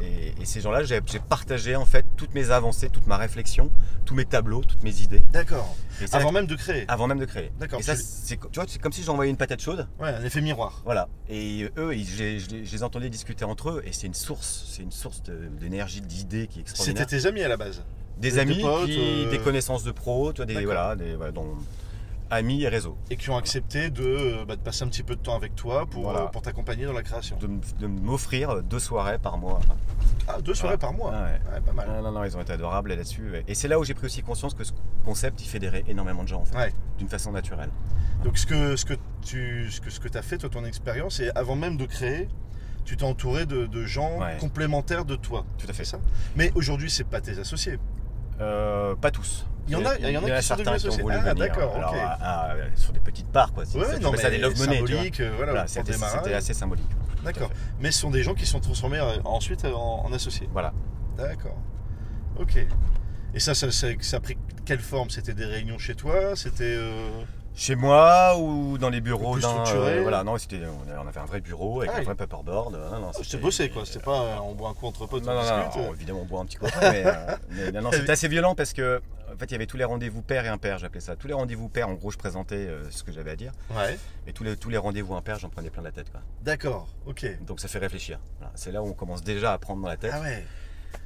Euh, 0.00 0.02
et, 0.38 0.42
et 0.42 0.44
ces 0.44 0.60
gens-là, 0.60 0.82
j'ai 0.84 1.00
partagé 1.28 1.76
en 1.76 1.84
fait 1.84 2.04
toutes 2.16 2.34
mes 2.34 2.50
avancées, 2.50 2.88
toute 2.88 3.06
ma 3.06 3.16
réflexion, 3.16 3.70
tous 4.04 4.14
mes 4.14 4.24
tableaux, 4.24 4.62
toutes 4.62 4.82
mes 4.82 5.00
idées. 5.02 5.22
D'accord. 5.32 5.74
Avant 6.12 6.32
même 6.32 6.46
de 6.46 6.54
créer. 6.54 6.84
avant 6.88 7.06
même 7.06 7.18
de 7.18 7.24
créer. 7.24 7.50
D'accord, 7.58 7.80
Et 7.80 7.82
ça, 7.82 7.96
tu- 7.96 8.02
c'est 8.04 8.36
tu 8.38 8.48
vois, 8.54 8.64
c'est 8.68 8.80
comme 8.80 8.92
si 8.92 9.02
j'envoyais 9.02 9.30
une 9.30 9.36
patate 9.36 9.60
chaude. 9.62 9.88
Ouais, 9.98 10.08
un 10.10 10.24
effet 10.24 10.40
miroir. 10.40 10.82
Voilà. 10.84 11.08
Et 11.28 11.68
eux, 11.78 11.94
ils- 11.94 12.06
je, 12.06 12.54
les- 12.56 12.82
entendais 12.82 13.08
discuter 13.08 13.44
entre 13.44 13.70
eux, 13.70 13.82
et 13.86 13.92
c'est 13.92 14.06
une 14.06 14.14
source, 14.14 14.66
c'est 14.70 14.82
une 14.82 14.92
source 14.92 15.22
d'énergie, 15.22 16.00
d'idées 16.02 16.46
qui 16.46 16.58
est 16.58 16.62
extraordinaire. 16.62 17.06
C'était 17.08 17.22
tes 17.22 17.26
amis 17.26 17.42
à 17.42 17.48
la 17.48 17.56
base. 17.56 17.82
Des 18.18 18.30
Des 18.32 18.38
amis, 18.38 18.60
potes, 18.60 18.84
puis 18.84 19.26
euh, 19.26 19.30
des 19.30 19.38
connaissances 19.38 19.84
de 19.84 19.90
pros, 19.92 20.32
tu 20.32 20.36
vois, 20.38 20.46
des, 20.46 20.64
voilà, 20.64 20.96
des, 20.96 21.16
voilà, 21.16 21.32
dont- 21.32 21.56
amis 22.30 22.62
et 22.64 22.68
réseau. 22.68 22.96
et 23.10 23.16
qui 23.16 23.30
ont 23.30 23.36
accepté 23.36 23.90
de, 23.90 24.02
euh, 24.04 24.44
bah, 24.44 24.56
de 24.56 24.60
passer 24.60 24.82
un 24.84 24.88
petit 24.88 25.02
peu 25.02 25.14
de 25.16 25.20
temps 25.20 25.36
avec 25.36 25.54
toi 25.54 25.86
pour, 25.86 26.04
Voilà. 26.04 26.20
euh, 26.22 26.26
pour 26.26 26.42
t'accompagner 26.42 26.84
dans 26.84 26.92
la 26.92 27.02
création. 27.02 27.36
De, 27.38 27.86
m'offrir 27.86 28.62
deux 28.62 28.78
soirées 28.80 29.18
par 29.18 29.38
mois. 29.38 29.60
Ah, 30.28 30.40
deux 30.40 30.54
soirées 30.54 30.78
par 30.78 30.92
mois. 30.92 31.12
Ah 31.14 31.24
ouais. 31.24 31.54
Ouais, 31.54 31.60
pas 31.60 31.72
mal. 31.72 31.88
Non, 31.88 32.02
non, 32.02 32.12
non, 32.12 32.24
ils 32.24 32.36
ont 32.36 32.40
été 32.40 32.52
adorables 32.52 32.90
là-dessus. 32.90 33.30
ouais. 33.30 33.44
Et 33.46 33.54
c'est 33.54 33.68
là 33.68 33.78
où 33.78 33.84
j'ai 33.84 33.94
pris 33.94 34.06
aussi 34.06 34.22
conscience 34.22 34.54
que 34.54 34.64
ce 34.64 34.72
concept, 35.04 35.40
il 35.42 35.48
fédérait 35.48 35.84
énormément 35.86 36.22
de 36.24 36.28
gens, 36.28 36.40
en 36.40 36.44
fait, 36.44 36.74
d'une 36.98 37.08
façon 37.08 37.32
naturelle. 37.32 37.70
Donc 38.24 38.38
ce 38.38 38.46
que, 38.46 38.76
ce 38.76 38.84
que 38.84 38.94
tu 39.24 39.70
ce 39.70 39.80
que, 39.80 39.90
ce 39.90 40.00
que 40.00 40.18
as 40.18 40.22
fait, 40.22 40.38
toi, 40.38 40.48
ton 40.48 40.64
expérience, 40.64 41.20
et 41.20 41.30
avant 41.34 41.54
même 41.54 41.76
de 41.76 41.84
créer, 41.86 42.28
tu 42.84 42.96
t'es 42.96 43.04
entouré 43.04 43.46
de, 43.46 43.66
de 43.66 43.84
gens 43.84 44.18
complémentaires 44.40 45.04
de 45.04 45.16
toi. 45.16 45.44
Tout 45.58 45.66
à 45.68 45.72
fait. 45.72 45.84
Ça? 45.84 45.98
Mais 46.34 46.50
aujourd'hui, 46.54 46.90
c'est 46.90 47.04
pas 47.04 47.20
tes 47.20 47.38
associés. 47.38 47.78
Euh, 48.40 48.94
pas 48.96 49.10
tous. 49.10 49.46
Il 49.68 49.72
y 49.72 49.76
en 49.76 49.84
a- 49.84 49.96
il 49.98 50.10
y 50.10 50.16
en 50.16 50.22
a 50.24 50.26
qui 50.40 50.42
sont 50.46 50.56
certains 50.56 50.76
qui 50.76 50.88
ont 50.88 50.96
voulu 51.02 51.14
Ah, 51.18 51.20
venir. 51.20 51.34
d'accord, 51.34 51.74
Alors, 51.76 51.90
ok. 51.92 51.98
à- 51.98 52.50
à- 52.52 52.56
sur 52.76 52.92
des 52.92 53.00
petites 53.00 53.28
parts, 53.28 53.52
quoi. 53.52 53.64
C'est- 53.64 53.78
Ouais, 53.78 53.84
ça, 53.84 53.98
non, 53.98 54.12
mais 54.12 54.18
ça 54.18 54.30
des 54.30 54.38
love 54.38 54.56
money, 54.58 54.76
symbolique, 54.78 55.20
euh, 55.20 55.30
voilà, 55.36 55.52
Voilà, 55.52 55.62
pour 55.66 55.70
c'était 55.70 56.34
assez 56.34 56.54
symbolique. 56.54 56.86
D'accord. 57.24 57.50
Mais 57.80 57.90
ce 57.90 58.00
sont 58.00 58.10
des 58.10 58.22
gens 58.22 58.34
qui 58.34 58.46
sont 58.46 58.60
transformés 58.60 58.98
euh, 59.00 59.16
ensuite 59.24 59.64
euh, 59.64 59.72
en, 59.72 60.04
en 60.06 60.12
associés. 60.12 60.48
Voilà. 60.52 60.72
D'accord. 61.16 61.56
Ok. 62.38 62.56
Et 63.34 63.40
ça, 63.40 63.54
ça, 63.54 63.70
ça, 63.72 63.88
ça 64.00 64.18
a 64.18 64.20
pris 64.20 64.38
quelle 64.64 64.78
forme? 64.80 65.10
C'était 65.10 65.34
des 65.34 65.44
réunions 65.44 65.78
chez 65.78 65.94
toi? 65.94 66.36
C'était. 66.36 66.62
euh, 66.64 67.10
Chez 67.58 67.74
moi 67.74 68.36
ou 68.38 68.76
dans 68.78 68.90
les 68.90 69.00
bureaux 69.00 69.32
plus 69.32 69.42
structuré? 69.42 70.02
voilà, 70.02 70.22
non, 70.22 70.36
c'était, 70.36 70.60
on 70.66 71.08
avait 71.08 71.18
un 71.20 71.24
vrai 71.24 71.40
bureau 71.40 71.80
avec 71.80 71.90
Ah 71.94 71.98
un 72.00 72.02
vrai 72.02 72.14
paperboard. 72.14 72.74
Non, 72.74 73.00
non, 73.00 73.10
C'était 73.14 73.38
bossé 73.38 73.70
quoi, 73.70 73.84
c'était 73.86 73.98
pas 74.04 74.20
euh, 74.20 74.36
on 74.42 74.54
boit 74.54 74.68
un 74.68 74.74
coup 74.74 74.86
entre 74.86 75.06
potes, 75.06 75.24
Non, 75.24 75.32
on 75.32 75.34
non, 75.36 75.40
non, 75.42 75.64
discute. 75.66 75.82
non, 75.82 75.94
évidemment, 75.94 76.20
on 76.20 76.24
boit 76.26 76.40
un 76.42 76.44
petit 76.44 76.58
coup 76.58 76.66
mais, 76.82 77.02
euh, 77.06 77.34
mais 77.50 77.72
non, 77.72 77.80
non, 77.80 77.90
Ah 77.92 77.96
c'était 77.96 78.12
assez 78.12 78.28
violent 78.28 78.54
parce 78.54 78.74
que, 78.74 79.00
en 79.36 79.38
fait, 79.38 79.46
il 79.46 79.52
y 79.52 79.54
avait 79.54 79.66
tous 79.66 79.76
les 79.76 79.84
rendez-vous 79.84 80.22
père 80.22 80.46
et 80.46 80.48
impair, 80.48 80.78
j'appelais 80.78 81.00
ça. 81.00 81.14
Tous 81.14 81.26
les 81.28 81.34
rendez-vous 81.34 81.68
père, 81.68 81.88
en 81.90 81.94
gros, 81.94 82.10
je 82.10 82.16
présentais 82.16 82.54
euh, 82.56 82.90
ce 82.90 83.02
que 83.04 83.12
j'avais 83.12 83.30
à 83.32 83.36
dire, 83.36 83.52
Ouais, 83.70 83.98
mais 84.26 84.32
tous 84.32 84.44
les, 84.44 84.56
tous 84.56 84.70
les 84.70 84.78
rendez-vous 84.78 85.14
impair, 85.14 85.38
j'en 85.38 85.50
prenais 85.50 85.68
plein 85.68 85.82
la 85.82 85.92
tête, 85.92 86.10
quoi. 86.10 86.22
d'accord, 86.42 86.88
ok. 87.04 87.26
Donc 87.44 87.60
ça 87.60 87.68
fait 87.68 87.78
réfléchir. 87.78 88.18
Voilà, 88.38 88.52
C'est 88.56 88.72
là 88.72 88.82
où 88.82 88.86
on 88.86 88.94
commence 88.94 89.22
déjà 89.22 89.52
à 89.52 89.58
prendre 89.58 89.82
dans 89.82 89.88
la 89.88 89.98
tête. 89.98 90.12
Ah 90.14 90.22
ouais, 90.22 90.42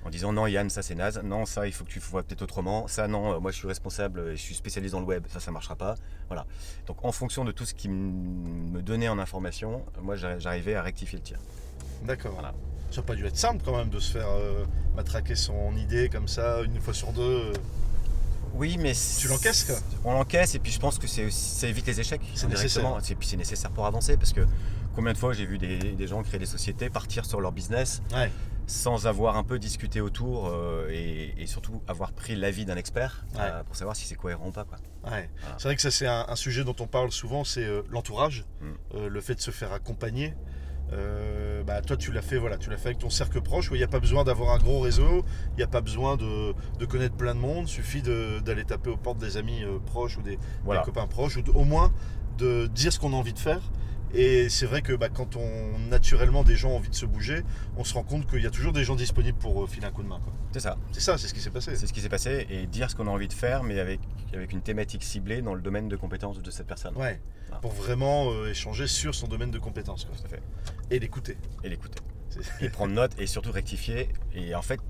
en 0.04 0.10
disant 0.10 0.32
non 0.32 0.46
Yann 0.46 0.70
ça 0.70 0.82
c'est 0.82 0.94
naze, 0.94 1.20
non 1.24 1.44
ça 1.46 1.66
il 1.66 1.72
faut 1.72 1.84
que 1.84 1.90
tu 1.90 1.98
vois 1.98 2.22
peut-être 2.22 2.42
autrement, 2.42 2.86
ça 2.86 3.08
non 3.08 3.32
euh, 3.34 3.40
moi 3.40 3.50
je 3.50 3.56
suis 3.56 3.66
responsable 3.66 4.20
et 4.28 4.36
je 4.36 4.40
suis 4.40 4.54
spécialisé 4.54 4.92
dans 4.92 5.00
le 5.00 5.06
web, 5.06 5.24
ça 5.28 5.40
ça 5.40 5.50
marchera 5.50 5.74
pas. 5.74 5.96
Voilà. 6.28 6.46
Donc 6.86 7.04
en 7.04 7.10
fonction 7.10 7.44
de 7.44 7.50
tout 7.50 7.64
ce 7.66 7.74
qui 7.74 7.88
me 7.88 8.80
donnait 8.82 9.08
en 9.08 9.18
information, 9.18 9.84
moi 10.00 10.14
j'arrivais 10.16 10.76
à 10.76 10.82
rectifier 10.82 11.18
le 11.18 11.24
tir. 11.24 11.38
D'accord. 12.04 12.32
Voilà. 12.32 12.54
Ça 12.92 13.00
n'a 13.00 13.06
pas 13.06 13.14
dû 13.16 13.26
être 13.26 13.36
simple 13.36 13.62
quand 13.64 13.76
même 13.76 13.88
de 13.90 13.98
se 13.98 14.12
faire 14.12 14.28
euh, 14.30 14.64
matraquer 14.94 15.34
son 15.34 15.74
idée 15.76 16.08
comme 16.08 16.28
ça 16.28 16.60
une 16.62 16.80
fois 16.80 16.94
sur 16.94 17.12
deux. 17.12 17.52
Oui, 18.54 18.76
mais. 18.78 18.92
Tu 19.18 19.28
l'encaisses 19.28 19.64
quoi 19.64 19.76
On 20.04 20.12
l'encaisse 20.12 20.54
et 20.54 20.58
puis 20.58 20.72
je 20.72 20.78
pense 20.78 20.98
que 20.98 21.06
c'est 21.06 21.30
ça 21.30 21.66
évite 21.66 21.86
les 21.86 22.00
échecs. 22.00 22.22
C'est 22.34 22.48
nécessaire. 22.48 22.98
Et 23.10 23.14
puis 23.14 23.26
c'est 23.26 23.36
nécessaire 23.36 23.70
pour 23.70 23.86
avancer 23.86 24.16
parce 24.16 24.32
que 24.32 24.46
combien 24.94 25.12
de 25.12 25.18
fois 25.18 25.32
j'ai 25.32 25.46
vu 25.46 25.58
des, 25.58 26.06
gens 26.06 26.22
créer 26.22 26.38
des 26.38 26.46
sociétés, 26.46 26.90
partir 26.90 27.24
sur 27.24 27.40
leur 27.40 27.52
business 27.52 28.02
sans 28.70 29.08
avoir 29.08 29.36
un 29.36 29.42
peu 29.42 29.58
discuté 29.58 30.00
autour 30.00 30.48
euh, 30.48 30.88
et, 30.90 31.46
surtout 31.46 31.82
avoir 31.88 32.12
pris 32.12 32.36
l'avis 32.36 32.64
d'un 32.64 32.76
expert 32.76 33.24
euh, 33.36 33.64
pour 33.64 33.74
savoir 33.74 33.96
si 33.96 34.06
c'est 34.06 34.14
cohérent 34.14 34.46
ou 34.46 34.52
pas. 34.52 34.64
C'est 35.58 35.64
vrai 35.64 35.74
que 35.74 35.82
ça 35.82 35.90
c'est 35.90 36.06
un, 36.06 36.36
sujet 36.36 36.62
dont 36.62 36.76
on 36.78 36.86
parle 36.86 37.10
souvent, 37.10 37.42
c'est 37.42 37.64
euh, 37.64 37.82
l'entourage, 37.90 38.44
mm. 38.60 39.06
le 39.06 39.20
fait 39.20 39.34
de 39.34 39.40
se 39.40 39.50
faire 39.50 39.72
accompagner. 39.72 40.34
Bah, 41.66 41.82
toi 41.82 41.96
tu 41.96 42.10
l'as 42.12 42.22
fait 42.22 42.36
voilà 42.36 42.56
tu 42.56 42.70
l'as 42.70 42.76
fait 42.76 42.88
avec 42.88 42.98
ton 42.98 43.10
cercle 43.10 43.40
proche 43.40 43.70
où 43.70 43.74
il 43.74 43.78
n'y 43.78 43.84
a 43.84 43.88
pas 43.88 44.00
besoin 44.00 44.24
d'avoir 44.24 44.54
un 44.54 44.58
gros 44.58 44.80
réseau 44.80 45.24
il 45.52 45.56
n'y 45.58 45.62
a 45.62 45.68
pas 45.68 45.80
besoin 45.80 46.16
de, 46.16 46.54
connaître 46.86 47.14
plein 47.14 47.34
de 47.34 47.40
monde 47.40 47.66
il 47.66 47.68
suffit 47.68 48.02
d'aller 48.02 48.64
taper 48.64 48.90
aux 48.90 48.96
portes 48.96 49.18
des 49.18 49.36
amis 49.36 49.62
proches 49.86 50.16
ou 50.18 50.22
des, 50.22 50.38
copains 50.84 51.06
proches 51.06 51.36
ou 51.36 51.42
au 51.54 51.64
moins 51.64 51.92
de 52.38 52.66
dire 52.66 52.92
ce 52.92 52.98
qu'on 52.98 53.12
a 53.12 53.16
envie 53.16 53.34
de 53.34 53.38
faire 53.38 53.60
et 54.14 54.48
c'est 54.48 54.66
vrai 54.66 54.82
que 54.82 54.92
bah, 54.92 55.08
quand 55.08 55.36
on 55.36 55.78
naturellement 55.88 56.42
des 56.42 56.56
gens 56.56 56.70
ont 56.70 56.76
envie 56.76 56.90
de 56.90 56.94
se 56.94 57.06
bouger, 57.06 57.42
on 57.76 57.84
se 57.84 57.94
rend 57.94 58.02
compte 58.02 58.26
qu'il 58.28 58.42
y 58.42 58.46
a 58.46 58.50
toujours 58.50 58.72
des 58.72 58.84
gens 58.84 58.96
disponibles 58.96 59.38
pour 59.38 59.62
euh, 59.62 59.66
filer 59.66 59.86
un 59.86 59.90
coup 59.90 60.02
de 60.02 60.08
main. 60.08 60.20
C'est 60.52 60.60
ça. 60.60 60.76
C'est 60.92 61.00
ça, 61.00 61.18
c'est 61.18 61.28
ce 61.28 61.34
qui 61.34 61.40
s'est 61.40 61.50
passé. 61.50 61.76
C'est 61.76 61.86
ce 61.86 61.92
qui 61.92 62.00
s'est 62.00 62.08
passé 62.08 62.46
et 62.50 62.66
dire 62.66 62.90
ce 62.90 62.96
qu'on 62.96 63.06
a 63.06 63.10
envie 63.10 63.28
de 63.28 63.32
faire, 63.32 63.62
mais 63.62 63.78
avec, 63.78 64.00
avec 64.34 64.52
une 64.52 64.62
thématique 64.62 65.04
ciblée 65.04 65.42
dans 65.42 65.54
le 65.54 65.60
domaine 65.60 65.88
de 65.88 65.96
compétences 65.96 66.42
de 66.42 66.50
cette 66.50 66.66
personne. 66.66 66.96
Ouais. 66.96 67.20
Pour 67.62 67.72
vraiment 67.72 68.30
euh, 68.32 68.50
échanger 68.50 68.86
sur 68.86 69.14
son 69.14 69.28
domaine 69.28 69.50
de 69.50 69.58
compétences. 69.58 70.06
Tout 70.06 70.24
à 70.24 70.28
fait. 70.28 70.42
Et 70.90 70.98
l'écouter. 70.98 71.36
Et 71.62 71.68
l'écouter. 71.68 71.98
et 72.60 72.68
prendre 72.68 72.94
note 72.94 73.12
et 73.18 73.26
surtout 73.26 73.52
rectifier. 73.52 74.08
Et 74.34 74.54
en 74.54 74.62
fait, 74.62 74.80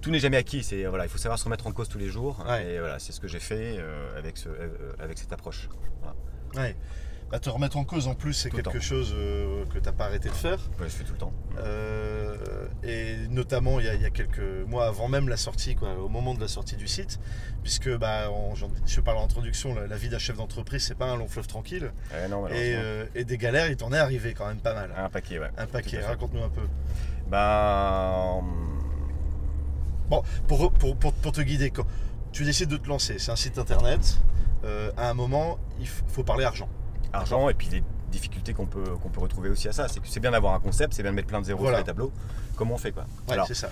tout 0.00 0.10
n'est 0.10 0.18
jamais 0.18 0.36
acquis. 0.36 0.62
C'est 0.62 0.84
voilà, 0.84 1.04
il 1.04 1.08
faut 1.08 1.18
savoir 1.18 1.38
se 1.38 1.44
remettre 1.44 1.66
en 1.66 1.72
cause 1.72 1.88
tous 1.88 1.98
les 1.98 2.08
jours. 2.08 2.44
Et 2.64 2.78
voilà, 2.78 2.98
c'est 2.98 3.12
ce 3.12 3.20
que 3.20 3.28
j'ai 3.28 3.40
fait 3.40 3.76
euh, 3.78 4.18
avec, 4.18 4.36
ce, 4.36 4.48
avec 4.98 5.18
cette 5.18 5.32
approche. 5.32 5.68
Ouais. 6.54 6.76
Te 7.40 7.48
remettre 7.48 7.78
en 7.78 7.84
cause 7.84 8.08
en 8.08 8.14
plus, 8.14 8.34
c'est 8.34 8.50
quelque 8.50 8.78
chose 8.78 9.14
euh, 9.16 9.64
que 9.72 9.78
tu 9.78 9.84
n'as 9.86 9.92
pas 9.92 10.04
arrêté 10.04 10.28
de 10.28 10.34
faire. 10.34 10.58
Ouais, 10.78 10.84
je 10.84 10.90
fais 10.90 11.04
tout 11.04 11.14
le 11.14 11.18
temps. 11.18 11.32
Euh, 11.58 12.36
et 12.84 13.16
notamment 13.30 13.80
il 13.80 13.86
y, 13.86 13.88
a, 13.88 14.10
quelques 14.10 14.66
mois 14.66 14.86
avant 14.86 15.08
même 15.08 15.30
la 15.30 15.38
sortie, 15.38 15.74
quoi, 15.74 15.94
au 15.94 16.08
moment 16.08 16.34
de 16.34 16.40
la 16.40 16.46
sortie 16.46 16.76
du 16.76 16.86
site, 16.86 17.18
puisque 17.62 17.88
bah, 17.96 18.30
je 18.86 19.00
parle 19.00 19.16
en 19.16 19.24
introduction, 19.24 19.74
la, 19.74 19.96
vie 19.96 20.10
d'un 20.10 20.18
chef 20.18 20.36
d'entreprise, 20.36 20.84
c'est 20.84 20.94
pas 20.94 21.06
un 21.06 21.16
long 21.16 21.26
fleuve 21.26 21.46
tranquille. 21.46 21.90
Eh 22.12 22.28
non, 22.28 22.46
euh, 22.50 23.06
et, 23.14 23.24
des 23.24 23.38
galères, 23.38 23.68
il 23.68 23.76
t'en 23.76 23.92
est 23.92 23.98
arrivé 23.98 24.34
quand 24.34 24.46
même 24.46 24.60
pas 24.60 24.74
mal. 24.74 24.90
Un 24.96 25.08
paquet, 25.08 25.38
ouais. 25.38 25.50
Un 25.56 25.66
paquet, 25.66 26.00
raconte-nous 26.04 26.42
un 26.42 26.50
peu. 26.50 26.68
Ben. 27.28 28.44
Bon, 30.10 30.22
pour, 30.46 30.70
pour, 30.72 30.96
pour, 30.96 31.32
te 31.32 31.40
guider, 31.40 31.70
quand 31.70 31.86
tu 32.30 32.44
décides 32.44 32.68
de 32.68 32.76
te 32.76 32.88
lancer, 32.88 33.18
c'est 33.18 33.32
un 33.32 33.36
site 33.36 33.58
internet, 33.58 34.18
à 34.98 35.08
un 35.08 35.14
moment, 35.14 35.58
il 35.80 35.88
faut 35.88 36.22
parler 36.22 36.44
argent 36.44 36.68
argent 37.12 37.48
et 37.48 37.54
puis 37.54 37.68
les 37.70 37.82
difficultés 38.10 38.52
qu'on 38.52 38.66
peut, 38.66 38.84
qu'on 39.02 39.08
peut 39.08 39.20
retrouver 39.20 39.48
aussi 39.48 39.68
à 39.68 39.72
ça. 39.72 39.88
C'est 39.88 40.00
que 40.00 40.06
c'est 40.06 40.20
bien 40.20 40.30
d'avoir 40.30 40.54
un 40.54 40.60
concept, 40.60 40.94
c'est 40.94 41.02
bien 41.02 41.10
de 41.10 41.16
mettre 41.16 41.28
plein 41.28 41.40
de 41.40 41.46
zéros 41.46 41.66
sur 41.66 41.76
les 41.76 41.84
tableaux. 41.84 42.12
Comment 42.56 42.74
on 42.74 42.78
fait 42.78 42.92
quoi 42.92 43.06
Alors, 43.28 43.46
c'est 43.46 43.54
ça. 43.54 43.70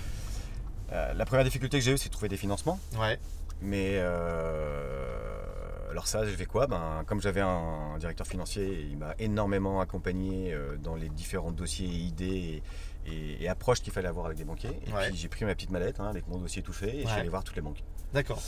Euh, 0.91 1.13
la 1.13 1.25
première 1.25 1.45
difficulté 1.45 1.79
que 1.79 1.85
j'ai 1.85 1.93
eue, 1.93 1.97
c'est 1.97 2.09
de 2.09 2.13
trouver 2.13 2.27
des 2.27 2.37
financements. 2.37 2.79
Ouais. 2.99 3.17
Mais 3.61 3.93
euh, 3.93 5.91
alors 5.91 6.07
ça, 6.07 6.25
je 6.25 6.31
fais 6.31 6.45
quoi? 6.45 6.67
Ben, 6.67 7.03
Comme 7.05 7.21
j'avais 7.21 7.41
un, 7.41 7.97
directeur 7.99 8.27
financier, 8.27 8.87
il 8.89 8.97
m'a 8.97 9.13
énormément 9.19 9.79
accompagné 9.79 10.51
euh, 10.51 10.75
dans 10.77 10.95
les 10.95 11.09
différents 11.09 11.51
dossiers 11.51 11.87
et 11.87 11.97
idées 11.97 12.63
et, 13.05 13.47
approches 13.47 13.81
qu'il 13.81 13.91
fallait 13.91 14.07
avoir 14.07 14.25
avec 14.25 14.37
des 14.37 14.43
banquiers. 14.43 14.69
Et 14.87 14.91
puis 14.91 15.15
j'ai 15.15 15.27
pris 15.27 15.45
ma 15.45 15.53
petite 15.53 15.71
mallette 15.71 15.99
hein, 15.99 16.07
avec 16.07 16.27
mon 16.27 16.37
dossier 16.37 16.61
tout 16.61 16.73
fait 16.73 16.95
et 16.97 17.03
je 17.03 17.07
suis 17.07 17.19
allé 17.19 17.29
voir 17.29 17.43
toutes 17.43 17.55
les 17.55 17.61
banques. 17.61 17.83
D'accord. 18.13 18.41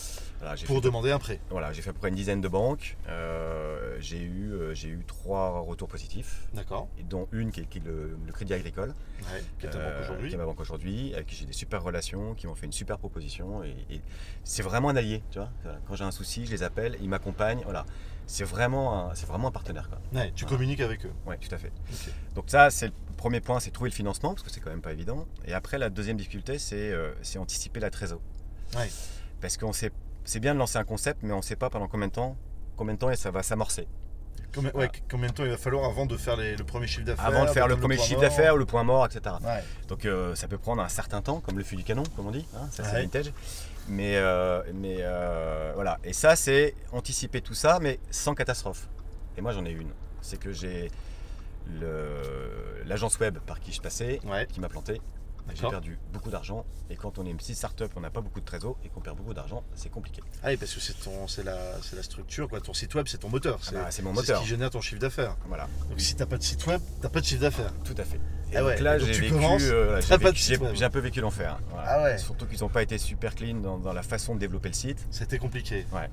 pour 0.65 0.81
demander 0.81 1.11
un 1.11 1.19
prêt. 1.19 1.39
Voilà, 1.49 1.71
j'ai 1.71 1.81
fait 1.81 1.89
à 1.89 1.93
peu 1.93 1.99
près 1.99 2.09
une 2.09 2.15
dizaine 2.15 2.41
de 2.41 2.47
banques. 2.47 2.97
Euh, 3.07 3.97
j'ai 3.99 4.21
eu, 4.21 4.51
euh, 4.51 4.73
j'ai 4.73 4.89
eu 4.89 5.03
trois 5.07 5.61
retours 5.61 5.87
positifs. 5.87 6.47
D'accord. 6.53 6.89
Dont 7.09 7.27
une 7.31 7.51
qui 7.51 7.61
est, 7.61 7.85
le, 7.85 8.17
Crédit 8.33 8.53
Agricole. 8.53 8.93
qui 9.59 9.67
est 9.67 9.69
aujourd'hui. 10.01 10.29
Qui 10.29 10.35
est 10.35 10.37
ma 10.37 10.45
banque 10.45 10.59
aujourd'hui, 10.59 11.13
avec 11.13 11.27
qui 11.27 11.35
j'ai 11.35 11.45
des 11.45 11.53
super 11.53 11.81
relations, 11.81 12.33
qui 12.33 12.47
m'ont 12.47 12.55
fait 12.55 12.65
une 12.65 12.73
super 12.73 12.97
proposition. 12.97 13.63
Et, 13.63 14.01
c'est 14.43 14.63
vraiment 14.63 14.89
un 14.89 14.95
allié, 14.95 15.23
tu 15.31 15.39
vois. 15.39 15.49
Quand 15.87 15.95
j'ai 15.95 16.03
un 16.03 16.11
souci, 16.11 16.45
je 16.45 16.51
les 16.51 16.63
appelle, 16.63 16.97
ils 17.01 17.09
m'accompagnent. 17.09 17.61
Voilà. 17.63 17.85
C'est 18.25 18.45
vraiment, 18.45 19.09
un, 19.09 19.15
c'est 19.15 19.25
vraiment 19.25 19.49
un 19.49 19.51
partenaire. 19.51 19.89
Quoi. 19.89 20.27
tu 20.35 20.45
communiques 20.45 20.79
avec 20.79 21.05
eux. 21.05 21.11
Oui, 21.25 21.35
tout 21.39 21.53
à 21.53 21.57
fait. 21.57 21.71
Donc 22.35 22.45
ça, 22.47 22.69
c'est 22.69 22.87
le 22.87 22.93
premier 23.17 23.41
point, 23.41 23.59
c'est 23.59 23.71
trouver 23.71 23.89
le 23.89 23.95
financement, 23.95 24.33
parce 24.33 24.43
que 24.43 24.51
c'est 24.51 24.59
quand 24.59 24.69
même 24.69 24.81
pas 24.81 24.91
évident. 24.91 25.27
Et 25.45 25.53
après, 25.53 25.77
la 25.77 25.89
deuxième 25.89 26.17
difficulté, 26.17 26.59
c'est, 26.59 26.91
euh, 26.91 27.13
c'est 27.21 27.39
anticiper 27.39 27.79
la 27.79 27.89
trésor. 27.89 28.19
Ouais. 28.75 28.89
Parce 29.43 29.57
qu'on 29.57 29.73
sait, 29.73 29.91
c'est 30.23 30.39
bien 30.39 30.53
de 30.53 30.59
lancer 30.59 30.77
un 30.77 30.85
concept, 30.85 31.19
mais 31.21 31.33
on 31.33 31.37
ne 31.37 31.41
sait 31.41 31.57
pas 31.57 31.69
pendant 31.69 31.89
combien 31.89 32.07
de 32.07 32.13
temps, 32.13 32.37
combien 32.77 32.93
de 32.93 32.99
temps 32.99 33.13
ça 33.13 33.29
va 33.29 33.43
s'amorcer. 33.43 33.89
Combien, 34.55 34.71
combien, 35.11 35.27
de 35.27 35.33
temps 35.33 35.43
il 35.43 35.49
va 35.49 35.57
falloir 35.57 35.83
avant 35.83 36.05
de 36.05 36.15
faire 36.15 36.37
le 36.37 36.55
premier 36.63 36.87
chiffre 36.87 37.03
d'affaires 37.03 37.25
Avant 37.25 37.43
de 37.43 37.49
faire 37.49 37.67
le 37.67 37.75
premier 37.75 37.97
chiffre 37.97 38.21
d'affaires, 38.21 38.55
le 38.55 38.65
point 38.65 38.85
mort, 38.85 39.05
etc. 39.05 39.35
Donc 39.89 40.05
euh, 40.05 40.33
ça 40.35 40.47
peut 40.47 40.57
prendre 40.57 40.81
un 40.81 40.87
certain 40.87 41.21
temps, 41.21 41.41
comme 41.41 41.57
le 41.57 41.65
fût 41.65 41.75
du 41.75 41.83
canon, 41.83 42.03
comme 42.15 42.27
on 42.27 42.31
dit, 42.31 42.47
hein, 42.55 42.69
ça 42.71 42.85
c'est 42.85 43.01
vintage. 43.01 43.33
Mais, 43.89 44.15
euh, 44.15 44.63
mais 44.73 44.99
euh, 45.01 45.73
voilà, 45.75 45.99
et 46.05 46.13
ça 46.13 46.37
c'est 46.37 46.73
anticiper 46.93 47.41
tout 47.41 47.53
ça, 47.53 47.79
mais 47.81 47.99
sans 48.11 48.35
catastrophe. 48.35 48.87
Et 49.37 49.41
moi 49.41 49.51
j'en 49.51 49.65
ai 49.65 49.71
une, 49.71 49.91
c'est 50.21 50.39
que 50.39 50.53
j'ai 50.53 50.89
l'agence 52.85 53.19
web 53.19 53.39
par 53.39 53.59
qui 53.59 53.73
je 53.73 53.81
passais, 53.81 54.21
qui 54.53 54.61
m'a 54.61 54.69
planté. 54.69 55.01
J'ai 55.53 55.69
perdu 55.69 55.99
beaucoup 56.11 56.29
d'argent. 56.29 56.65
Et 56.89 56.95
quand 56.95 57.19
on 57.19 57.25
est 57.25 57.29
une 57.29 57.37
petite 57.37 57.55
start-up, 57.55 57.91
on 57.95 58.01
n'a 58.01 58.09
pas 58.09 58.21
beaucoup 58.21 58.39
de 58.39 58.45
trésor 58.45 58.77
et 58.83 58.89
qu'on 58.89 59.01
perd 59.01 59.17
beaucoup 59.17 59.33
d'argent, 59.33 59.63
c'est 59.75 59.89
compliqué. 59.89 60.21
Ah 60.43 60.47
oui, 60.49 60.57
parce 60.57 60.73
que 60.73 60.79
c'est, 60.79 60.93
ton, 60.93 61.27
c'est, 61.27 61.43
la, 61.43 61.57
c'est 61.81 61.95
la 61.95 62.03
structure, 62.03 62.49
quoi. 62.49 62.61
ton 62.61 62.73
site 62.73 62.93
web, 62.95 63.07
c'est 63.07 63.19
ton 63.19 63.29
moteur. 63.29 63.59
Ah 63.67 63.71
bah, 63.71 63.87
c'est, 63.91 64.01
mon 64.01 64.13
moteur. 64.13 64.25
C'est 64.25 64.33
ce 64.35 64.41
qui 64.41 64.49
génère 64.49 64.69
ton 64.69 64.81
chiffre 64.81 64.99
d'affaires. 64.99 65.37
Voilà. 65.47 65.67
Donc 65.89 65.99
si 65.99 66.15
tu 66.15 66.19
n'as 66.19 66.25
pas 66.25 66.37
de 66.37 66.43
site 66.43 66.65
web, 66.67 66.81
tu 66.81 67.03
n'as 67.03 67.09
pas 67.09 67.19
de 67.21 67.25
chiffre 67.25 67.41
d'affaires. 67.41 67.73
Tout 67.83 67.95
à 67.97 68.03
fait. 68.03 68.19
Et 68.51 68.57
ah 68.57 68.61
donc 68.61 68.79
là, 68.79 68.99
j'ai, 68.99 69.11
vécu, 69.13 69.33
euh, 69.33 69.99
j'ai, 70.01 70.83
un 70.85 70.89
peu 70.89 70.99
vécu 70.99 71.21
l'enfer. 71.21 71.59
Ah 71.75 72.03
ouais. 72.03 72.17
Surtout 72.19 72.45
qu'ils 72.45 72.59
n'ont 72.59 72.69
pas 72.69 72.83
été 72.83 72.99
super 72.99 73.33
clean 73.33 73.55
dans, 73.55 73.79
dans, 73.79 73.93
la 73.93 74.03
façon 74.03 74.35
de 74.35 74.39
développer 74.39 74.69
le 74.69 74.75
site. 74.75 75.07
C'était 75.09 75.39
compliqué. 75.39 75.87
Ouais. 75.91 76.09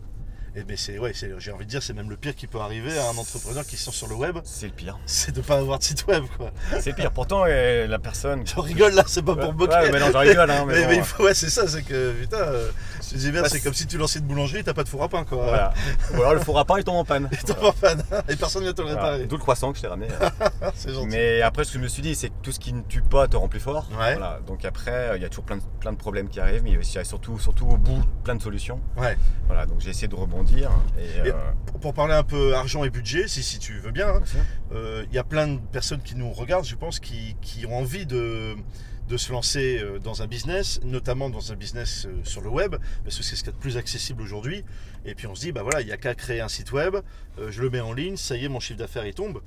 Et 0.56 0.64
mais 0.68 0.76
c'est 0.76 0.98
ouais, 0.98 1.12
j'ai 1.14 1.52
envie 1.52 1.64
de 1.64 1.70
dire, 1.70 1.82
c'est 1.82 1.92
même 1.92 2.10
le 2.10 2.16
pire 2.16 2.34
qui 2.34 2.48
peut 2.48 2.58
arriver 2.58 2.98
à 2.98 3.08
un 3.08 3.16
entrepreneur 3.16 3.64
qui 3.64 3.76
sort 3.76 3.94
sur 3.94 4.08
le 4.08 4.16
web. 4.16 4.38
C'est 4.42 4.66
le 4.66 4.72
pire. 4.72 4.98
C'est 5.06 5.32
de 5.32 5.40
pas 5.40 5.58
avoir 5.58 5.78
de 5.78 5.84
site 5.84 6.06
web, 6.08 6.24
quoi. 6.36 6.50
C'est 6.80 6.92
pire. 6.92 7.12
Pourtant, 7.12 7.44
euh, 7.46 7.86
la 7.86 7.98
personne. 8.00 8.44
Je 8.44 8.58
rigole 8.58 8.94
là, 8.94 9.04
c'est 9.06 9.22
pas 9.22 9.36
pour 9.36 9.52
me 9.52 9.58
moquer. 9.58 9.74
Ouais, 9.74 9.92
mais 9.92 10.00
non, 10.00 10.06
je 10.12 10.16
rigole. 10.16 10.50
Hein, 10.50 10.64
mais, 10.66 10.96
il 10.96 11.04
faut, 11.04 11.22
ouais, 11.22 11.34
c'est 11.34 11.50
ça, 11.50 11.68
c'est 11.68 11.82
que 11.82 12.12
putain, 12.12 12.38
euh, 12.38 12.70
je 13.12 13.16
dis 13.16 13.30
bien, 13.30 13.44
c'est 13.44 13.60
comme 13.60 13.74
si 13.74 13.86
tu 13.86 13.96
lançais 13.96 14.18
une 14.18 14.24
boulangerie, 14.24 14.64
t'as 14.64 14.74
pas 14.74 14.82
de 14.82 14.88
four 14.88 15.04
à 15.04 15.08
pain, 15.08 15.24
quoi. 15.24 15.38
Voilà. 15.44 15.72
Ou 16.14 16.16
alors 16.16 16.34
le 16.34 16.40
four 16.40 16.58
à 16.58 16.64
pain, 16.64 16.78
il 16.78 16.84
tombe 16.84 16.96
en 16.96 17.04
panne. 17.04 17.28
Il 17.32 17.38
tombe 17.38 17.64
en 17.64 17.72
panne. 17.72 18.02
Et 18.28 18.34
personne 18.34 18.64
vient 18.64 18.72
te 18.72 18.82
le 18.82 18.88
réparer. 18.88 19.26
D'où 19.26 19.36
le 19.36 19.40
croissant 19.40 19.70
que 19.70 19.76
je 19.76 19.82
t'ai 19.82 19.88
ramené. 19.88 20.08
c'est 20.74 20.92
gentil. 20.92 21.06
Mais 21.08 21.42
après, 21.42 21.62
ce 21.62 21.72
que 21.72 21.78
je 21.78 21.82
me 21.84 21.88
suis 21.88 22.02
dit, 22.02 22.16
c'est 22.16 22.28
que 22.28 22.34
tout 22.42 22.50
ce 22.50 22.58
qui 22.58 22.72
ne 22.72 22.82
tue 22.82 23.02
pas 23.02 23.28
te 23.28 23.36
rend 23.36 23.48
plus 23.48 23.60
fort. 23.60 23.88
Voilà. 23.92 24.40
Donc 24.48 24.64
après, 24.64 25.12
il 25.14 25.22
y 25.22 25.24
a 25.24 25.28
toujours 25.28 25.44
plein 25.44 25.58
de, 25.58 25.62
plein 25.78 25.92
de 25.92 25.98
problèmes 25.98 26.28
qui 26.28 26.40
arrivent, 26.40 26.62
mais 26.64 26.72
il 26.72 26.94
y 26.94 26.98
a 26.98 27.04
surtout, 27.04 27.38
surtout 27.38 27.66
au 27.66 27.76
bout 27.76 28.02
plein 28.24 28.34
de 28.34 28.42
solutions. 28.42 28.80
Ouais. 28.96 29.16
Voilà. 29.46 29.66
Donc 29.66 29.80
j'ai 29.80 29.90
essayé 29.90 30.08
de 30.08 30.16
rebondir. 30.16 30.39
Et, 30.98 31.30
euh, 31.30 31.32
pour 31.80 31.94
parler 31.94 32.14
un 32.14 32.22
peu 32.22 32.54
argent 32.54 32.84
et 32.84 32.90
budget, 32.90 33.28
si, 33.28 33.42
si 33.42 33.58
tu 33.58 33.78
veux 33.78 33.90
bien, 33.90 34.08
hein, 34.08 34.22
euh, 34.72 35.04
il 35.10 35.14
y 35.14 35.18
a 35.18 35.24
plein 35.24 35.48
de 35.48 35.58
personnes 35.58 36.02
qui 36.02 36.14
nous 36.14 36.30
regardent, 36.30 36.66
je 36.66 36.76
pense, 36.76 37.00
qui, 37.00 37.34
ont 37.68 37.78
envie 37.78 38.06
de, 38.06 38.56
de, 39.10 39.16
se 39.16 39.32
lancer 39.32 39.78
euh, 39.78 39.98
dans 39.98 40.22
un 40.22 40.26
business, 40.26 40.80
notamment 40.84 41.30
dans 41.30 41.52
un 41.52 41.56
business 41.56 42.06
sur 42.24 42.40
le 42.40 42.48
web, 42.48 42.76
parce 43.04 43.16
que 43.16 43.22
c'est 43.22 43.36
ce 43.36 43.42
qui 43.42 43.50
est 43.50 43.52
le 43.52 43.58
plus 43.58 43.76
accessible 43.76 44.22
aujourd'hui. 44.22 44.64
Et 45.04 45.14
puis 45.14 45.26
on 45.26 45.34
se 45.34 45.40
dit, 45.40 45.52
bah 45.52 45.62
voilà, 45.62 45.80
il 45.80 45.86
n'y 45.86 45.92
a 45.92 45.96
qu'à 45.96 46.14
créer 46.14 46.40
un 46.40 46.48
site 46.48 46.72
web, 46.72 46.96
je 47.48 47.62
le 47.62 47.70
mets 47.70 47.80
en 47.80 47.92
ligne, 47.92 48.16
ça 48.16 48.36
y 48.36 48.44
est, 48.44 48.48
mon 48.48 48.60
chiffre 48.60 48.78
d'affaires 48.78 49.06
il 49.06 49.14
tombe. 49.14 49.40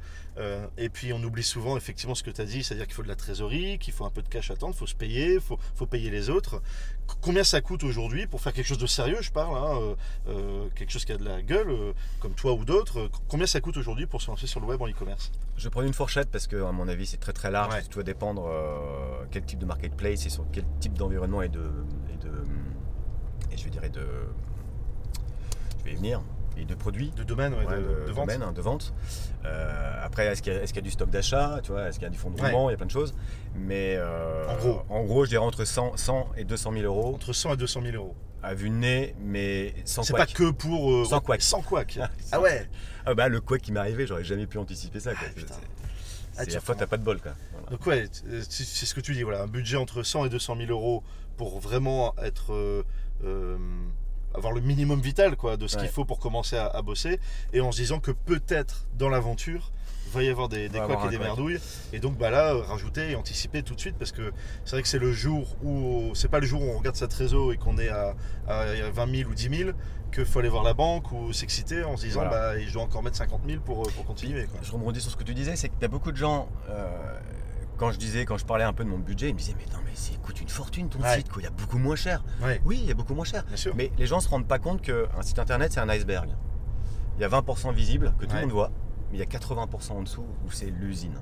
et 0.77 0.89
puis 0.89 1.13
on 1.13 1.21
oublie 1.23 1.43
souvent 1.43 1.77
effectivement 1.77 2.15
ce 2.15 2.23
que 2.23 2.31
tu 2.31 2.41
as 2.41 2.45
dit, 2.45 2.63
c'est-à-dire 2.63 2.87
qu'il 2.87 2.95
faut 2.95 3.03
de 3.03 3.07
la 3.07 3.15
trésorerie, 3.15 3.77
qu'il 3.77 3.93
faut 3.93 4.05
un 4.05 4.09
peu 4.09 4.23
de 4.23 4.29
cash 4.29 4.49
à 4.49 4.53
attendre, 4.53 4.73
il 4.75 4.79
faut 4.79 4.87
se 4.87 4.95
payer, 4.95 5.35
il 5.35 5.39
faut, 5.39 5.59
faut, 5.75 5.85
payer 5.85 6.09
les 6.09 6.31
autres. 6.31 6.61
Combien 7.21 7.43
ça 7.43 7.61
coûte 7.61 7.83
aujourd'hui 7.83 8.27
pour 8.27 8.41
faire 8.41 8.53
quelque 8.53 8.67
chose 8.67 8.77
de 8.77 8.87
sérieux, 8.87 9.21
je 9.21 9.31
parle, 9.31 9.57
hein, 9.57 9.79
euh, 9.79 9.95
euh, 10.29 10.67
quelque 10.75 10.91
chose 10.91 11.05
qui 11.05 11.11
a 11.11 11.17
de 11.17 11.25
la 11.25 11.41
gueule, 11.41 11.69
euh, 11.69 11.93
comme 12.19 12.33
toi 12.33 12.53
ou 12.53 12.65
d'autres, 12.65 13.09
combien 13.27 13.45
ça 13.45 13.61
coûte 13.61 13.77
aujourd'hui 13.77 14.05
pour 14.05 14.21
se 14.21 14.27
lancer 14.27 14.47
sur 14.47 14.59
le 14.59 14.65
web 14.65 14.81
en 14.81 14.87
e-commerce? 14.87 15.31
Je 15.57 15.69
prends 15.69 15.83
une 15.83 15.93
fourchette 15.93 16.29
parce 16.31 16.47
que, 16.47 16.63
à 16.63 16.71
mon 16.71 16.87
avis, 16.87 17.05
c'est 17.05 17.17
très 17.17 17.33
très 17.33 17.51
large. 17.51 17.73
Tout 17.89 17.99
va 17.99 18.03
dépendre 18.03 18.49
quel 19.31 19.43
type 19.43 19.52
de 19.59 19.65
marketplace 19.65 20.25
et 20.25 20.29
sur 20.29 20.45
quel 20.51 20.65
type 20.79 20.97
d'environnement 20.97 21.41
et 21.41 21.49
de, 21.49 21.71
et 22.13 22.17
de. 22.17 22.31
Et 23.51 23.57
je 23.57 23.63
vais 23.63 23.69
dire, 23.69 23.81
de. 23.81 24.07
Je 25.79 25.83
vais 25.85 25.91
y 25.91 25.95
venir 25.95 26.21
et 26.55 26.65
de 26.65 26.75
produits. 26.75 27.11
De 27.15 27.23
domaine, 27.23 27.51
de, 27.51 28.11
vente. 28.11 28.53
de 28.53 28.61
vente. 28.61 28.93
après, 30.03 30.27
est-ce 30.27 30.43
qu'il 30.43 30.53
y, 30.53 30.77
a 30.77 30.81
du 30.81 30.91
stock 30.91 31.09
d'achat 31.09 31.59
tu 31.63 31.71
vois 31.71 31.87
Est-ce 31.87 31.97
qu'il 31.97 32.05
y 32.05 32.07
a 32.07 32.11
du 32.11 32.17
fonds 32.17 32.29
de 32.29 32.39
roulement 32.39 32.69
Il 32.69 32.73
y 32.73 32.75
a 32.75 32.77
plein 32.77 32.85
de 32.85 32.91
choses. 32.91 33.15
Mais 33.55 33.99
en, 34.47 34.55
gros. 34.57 34.81
en 34.89 35.03
gros, 35.03 35.25
je 35.25 35.29
dirais 35.29 35.43
entre 35.43 35.65
100, 35.65 35.97
100 35.97 36.31
et 36.37 36.43
200 36.43 36.73
000 36.73 36.83
euros. 36.85 37.15
Entre 37.15 37.33
100 37.33 37.53
et 37.53 37.57
200 37.57 37.81
000 37.81 37.95
euros 37.95 38.15
à 38.43 38.53
vue 38.53 38.69
de 38.69 38.75
nez, 38.75 39.15
mais 39.19 39.73
sans 39.85 40.03
C'est 40.03 40.13
pas 40.13 40.25
que 40.25 40.51
pour. 40.51 40.91
Euh, 40.91 41.05
sans 41.05 41.21
quoi 41.21 41.37
Sans 41.39 41.61
quoi 41.61 41.83
ah 42.31 42.41
ouais 42.41 42.69
Ah 43.05 43.13
bah 43.15 43.29
le 43.29 43.39
quoi 43.39 43.57
qui 43.57 43.71
m'est 43.71 43.79
arrivé, 43.79 44.05
j'aurais 44.05 44.25
jamais 44.25 44.45
pu 44.45 44.57
anticiper 44.57 44.99
ça. 44.99 45.13
Quoi. 45.15 45.27
Ah, 45.49 45.55
c'est 46.33 46.51
la 46.51 46.61
fois, 46.61 46.75
t'as 46.75 46.87
pas 46.87 46.97
de 46.97 47.03
bol. 47.03 47.19
Quoi. 47.21 47.33
Donc 47.71 47.85
ouais, 47.85 48.07
c'est 48.11 48.85
ce 48.85 48.93
que 48.93 49.01
tu 49.01 49.13
dis, 49.13 49.23
voilà, 49.23 49.43
un 49.43 49.47
budget 49.47 49.77
entre 49.77 50.03
100 50.03 50.25
et 50.25 50.29
200 50.29 50.57
000 50.57 50.69
euros 50.71 51.03
pour 51.37 51.59
vraiment 51.59 52.15
être. 52.19 52.53
Euh, 52.53 52.83
euh, 53.23 53.57
avoir 54.35 54.51
le 54.51 54.61
minimum 54.61 54.99
vital 54.99 55.35
quoi, 55.35 55.57
de 55.57 55.67
ce 55.67 55.77
qu'il 55.77 55.89
faut 55.89 56.05
pour 56.05 56.19
commencer 56.19 56.57
à, 56.57 56.81
bosser, 56.81 57.19
et 57.53 57.61
en 57.61 57.71
se 57.71 57.77
disant 57.77 57.99
que 57.99 58.09
peut-être 58.09 58.87
dans 58.97 59.09
l'aventure, 59.09 59.71
va 60.13 60.23
y 60.23 60.29
avoir 60.29 60.49
des, 60.49 60.69
des 60.69 60.79
couacs 60.79 61.05
et 61.05 61.09
des 61.09 61.19
merdouilles. 61.19 61.59
Et 61.91 61.99
donc 61.99 62.17
bah 62.17 62.29
là, 62.29 62.55
rajouter 62.55 63.11
et 63.11 63.15
anticiper 63.15 63.63
tout 63.63 63.75
de 63.75 63.79
suite 63.79 63.95
parce 63.97 64.11
que 64.11 64.31
c'est 64.65 64.75
vrai 64.75 64.81
que 64.81 64.87
c'est 64.87 64.99
le 64.99 65.11
jour 65.11 65.55
où 65.63 66.11
c'est 66.13 66.29
pas 66.29 66.39
le 66.39 66.45
jour 66.45 66.61
où 66.61 66.65
on 66.65 66.77
regarde 66.77 66.95
sa 66.95 67.07
trésor 67.07 67.53
et 67.53 67.57
qu'on 67.57 67.77
est 67.77 67.89
à, 67.89 68.15
20 68.47 69.15
000 69.15 69.29
ou 69.29 69.33
10 69.33 69.57
000 69.57 69.71
qu'il 70.13 70.25
faut 70.25 70.39
aller 70.39 70.49
voir 70.49 70.63
la 70.63 70.73
banque 70.73 71.11
ou 71.11 71.33
s'exciter 71.33 71.83
en 71.83 71.97
se 71.97 72.05
disant 72.05 72.25
bah 72.25 72.59
je 72.59 72.71
dois 72.71 72.83
encore 72.83 73.03
mettre 73.03 73.17
50 73.17 73.41
000 73.47 73.61
pour, 73.61 73.83
pour 73.91 74.05
continuer. 74.05 74.47
Je 74.61 74.71
rebondis 74.71 75.01
sur 75.01 75.11
ce 75.11 75.17
que 75.17 75.23
tu 75.23 75.33
disais, 75.33 75.55
c'est 75.55 75.69
qu'il 75.69 75.81
y 75.81 75.85
a 75.85 75.89
beaucoup 75.89 76.11
de 76.11 76.17
gens. 76.17 76.49
Euh, 76.69 76.87
quand 77.77 77.91
je 77.91 77.97
disais, 77.97 78.23
quand 78.25 78.37
je 78.37 78.45
parlais 78.45 78.63
un 78.63 78.73
peu 78.73 78.83
de 78.83 78.89
mon 78.89 78.99
budget, 78.99 79.29
ils 79.29 79.33
me 79.33 79.39
disaient 79.39 79.55
mais 79.57 79.65
non 79.73 79.79
mais 79.83 79.91
c'est 79.95 80.21
coûte 80.21 80.39
une 80.39 80.47
fortune 80.47 80.89
ton 80.89 80.99
site, 81.15 81.29
quoi. 81.29 81.41
il 81.41 81.45
y 81.45 81.47
a 81.47 81.51
beaucoup 81.51 81.79
moins 81.79 81.95
cher. 81.95 82.23
Oui, 82.65 82.79
il 82.81 82.87
y 82.87 82.91
a 82.91 82.93
beaucoup 82.93 83.15
moins 83.15 83.25
cher. 83.25 83.43
Mais 83.75 83.91
les 83.97 84.05
gens 84.05 84.19
se 84.19 84.29
rendent 84.29 84.47
pas 84.47 84.59
compte 84.59 84.81
qu'un 84.81 85.21
site 85.21 85.39
internet 85.39 85.73
c'est 85.73 85.79
un 85.79 85.89
iceberg. 85.89 86.29
Il 87.17 87.21
y 87.21 87.25
a 87.25 87.29
20% 87.29 87.73
visible 87.73 88.13
que 88.17 88.25
tout 88.25 88.35
le 88.35 88.41
monde 88.41 88.51
voit 88.51 88.71
mais 89.13 89.19
il 89.19 89.31
y 89.31 89.35
a 89.35 89.39
80% 89.39 89.91
en 89.91 90.01
dessous 90.01 90.25
où 90.43 90.51
c'est 90.51 90.71
l'usine. 90.71 91.13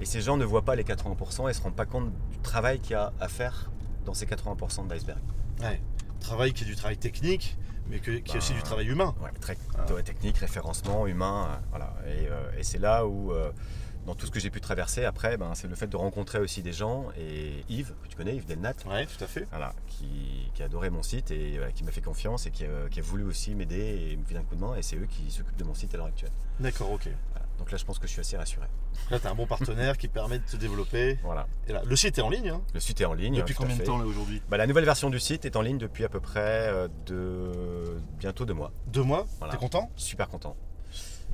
Et 0.00 0.06
ces 0.06 0.22
gens 0.22 0.38
ne 0.38 0.44
voient 0.46 0.64
pas 0.64 0.74
les 0.74 0.84
80% 0.84 1.42
et 1.42 1.48
ne 1.48 1.52
se 1.52 1.60
rendent 1.60 1.76
pas 1.76 1.84
compte 1.84 2.10
du 2.30 2.38
travail 2.38 2.80
qu'il 2.80 2.92
y 2.92 2.94
a 2.94 3.12
à 3.20 3.28
faire 3.28 3.70
dans 4.06 4.14
ces 4.14 4.24
80% 4.24 4.88
d'iceberg. 4.88 5.18
Ouais. 5.60 5.82
Travail 6.18 6.54
qui 6.54 6.64
est 6.64 6.66
du 6.66 6.74
travail 6.74 6.96
technique, 6.96 7.58
mais 7.90 8.00
qui 8.00 8.10
est 8.10 8.36
aussi 8.36 8.54
du 8.54 8.60
ben, 8.60 8.64
travail 8.64 8.86
humain. 8.86 9.14
Ouais, 9.22 9.30
très, 9.38 9.58
ah. 9.76 10.02
technique, 10.02 10.38
référencement, 10.38 11.06
humain. 11.06 11.46
Euh, 11.50 11.56
voilà. 11.68 11.94
Euh, 12.06 12.58
et, 12.58 12.62
c'est 12.62 12.78
là 12.78 13.06
où 13.06 13.32
euh, 13.32 13.52
dans 14.06 14.14
tout 14.14 14.26
ce 14.26 14.30
que 14.30 14.40
j'ai 14.40 14.50
pu 14.50 14.60
traverser 14.60 15.04
après, 15.04 15.36
ben, 15.36 15.54
c'est 15.54 15.68
le 15.68 15.74
fait 15.74 15.86
de 15.86 15.96
rencontrer 15.96 16.38
aussi 16.38 16.62
des 16.62 16.72
gens. 16.72 17.06
Et 17.18 17.64
Yves, 17.68 17.94
que 18.02 18.08
tu 18.08 18.16
connais, 18.16 18.36
Yves 18.36 18.46
Delnat, 18.46 18.74
ouais, 18.86 19.06
tout 19.06 19.22
à 19.22 19.26
fait. 19.26 19.46
Voilà, 19.50 19.74
qui, 19.86 20.50
qui 20.54 20.62
a 20.62 20.66
adoré 20.66 20.90
mon 20.90 21.02
site 21.02 21.30
et 21.30 21.58
qui 21.74 21.84
m'a 21.84 21.90
fait 21.90 22.00
confiance 22.00 22.46
et 22.46 22.50
qui 22.50 22.64
a, 22.64 23.02
voulu 23.02 23.24
aussi 23.24 23.54
m'aider 23.54 24.10
et 24.10 24.16
me 24.16 24.24
filer 24.24 24.40
un 24.40 24.44
coup 24.44 24.56
de 24.56 24.60
main. 24.60 24.74
Et 24.76 24.82
c'est 24.82 24.96
eux 24.96 25.06
qui 25.06 25.30
s'occupent 25.30 25.56
de 25.56 25.64
mon 25.64 25.74
site 25.74 25.94
à 25.94 25.98
l'heure 25.98 26.06
actuelle. 26.06 26.32
D'accord, 26.60 26.90
ok. 26.92 27.08
Donc 27.58 27.70
là, 27.70 27.78
je 27.78 27.84
pense 27.84 27.98
que 27.98 28.06
je 28.06 28.12
suis 28.12 28.20
assez 28.20 28.36
rassuré. 28.36 28.66
Là, 29.10 29.20
tu 29.20 29.26
as 29.26 29.30
un 29.30 29.34
bon 29.34 29.46
partenaire 29.46 29.96
qui 29.96 30.08
permet 30.08 30.38
de 30.38 30.44
te 30.44 30.56
développer. 30.56 31.18
Voilà. 31.22 31.46
Et 31.68 31.72
là, 31.72 31.82
le 31.84 31.96
site 31.96 32.18
est 32.18 32.22
en 32.22 32.28
ligne. 32.28 32.48
Hein 32.48 32.62
le 32.72 32.80
site 32.80 33.00
est 33.00 33.04
en 33.04 33.14
ligne. 33.14 33.36
Depuis 33.36 33.54
combien 33.54 33.76
de 33.76 33.82
temps 33.82 33.98
là 33.98 34.04
aujourd'hui? 34.04 34.42
Bah, 34.48 34.56
La 34.56 34.66
nouvelle 34.66 34.84
version 34.84 35.08
du 35.08 35.20
site 35.20 35.44
est 35.44 35.56
en 35.56 35.62
ligne 35.62 35.78
depuis 35.78 36.04
à 36.04 36.08
peu 36.08 36.20
près 36.20 36.68
euh, 36.68 36.88
de... 37.06 38.00
bientôt 38.18 38.44
deux 38.44 38.54
mois. 38.54 38.72
Deux 38.88 39.02
mois? 39.02 39.26
T'es 39.50 39.56
content? 39.56 39.90
Super 39.96 40.28
content. 40.28 40.56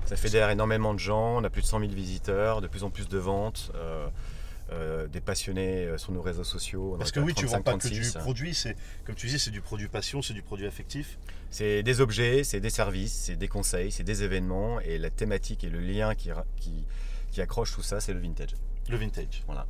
Ça 0.06 0.16
fédère 0.16 0.50
énormément 0.50 0.92
de 0.94 0.98
gens, 0.98 1.38
on 1.38 1.44
a 1.44 1.50
plus 1.50 1.62
de 1.62 1.66
100 1.66 1.80
000 1.80 1.92
visiteurs, 1.92 2.60
de 2.60 2.66
plus 2.66 2.84
en 2.84 2.90
plus 2.90 3.08
de 3.08 3.18
ventes. 3.18 3.70
Euh, 3.74 4.08
euh, 4.72 5.08
des 5.08 5.20
passionnés 5.20 5.86
euh, 5.86 5.98
sur 5.98 6.12
nos 6.12 6.22
réseaux 6.22 6.44
sociaux. 6.44 6.94
Parce 6.96 7.10
que 7.10 7.18
oui, 7.18 7.34
tu 7.34 7.44
ne 7.44 7.50
vends 7.50 7.60
pas 7.60 7.76
que 7.76 7.88
du 7.88 8.02
produit, 8.20 8.54
c'est 8.54 8.76
comme 9.04 9.16
tu 9.16 9.26
disais, 9.26 9.38
c'est 9.38 9.50
du 9.50 9.60
produit 9.60 9.88
passion, 9.88 10.22
c'est 10.22 10.32
du 10.32 10.42
produit 10.42 10.64
affectif. 10.64 11.18
C'est 11.50 11.82
des 11.82 12.00
objets, 12.00 12.44
c'est 12.44 12.60
des 12.60 12.70
services, 12.70 13.12
c'est 13.12 13.34
des 13.34 13.48
conseils, 13.48 13.90
c'est 13.90 14.04
des 14.04 14.22
événements 14.22 14.78
et 14.78 14.98
la 14.98 15.10
thématique 15.10 15.64
et 15.64 15.70
le 15.70 15.80
lien 15.80 16.14
qui, 16.14 16.30
qui, 16.56 16.84
qui 17.32 17.42
accroche 17.42 17.74
tout 17.74 17.82
ça, 17.82 17.98
c'est 17.98 18.14
le 18.14 18.20
vintage. 18.20 18.54
Le 18.88 18.96
vintage. 18.96 19.42
Voilà 19.46 19.66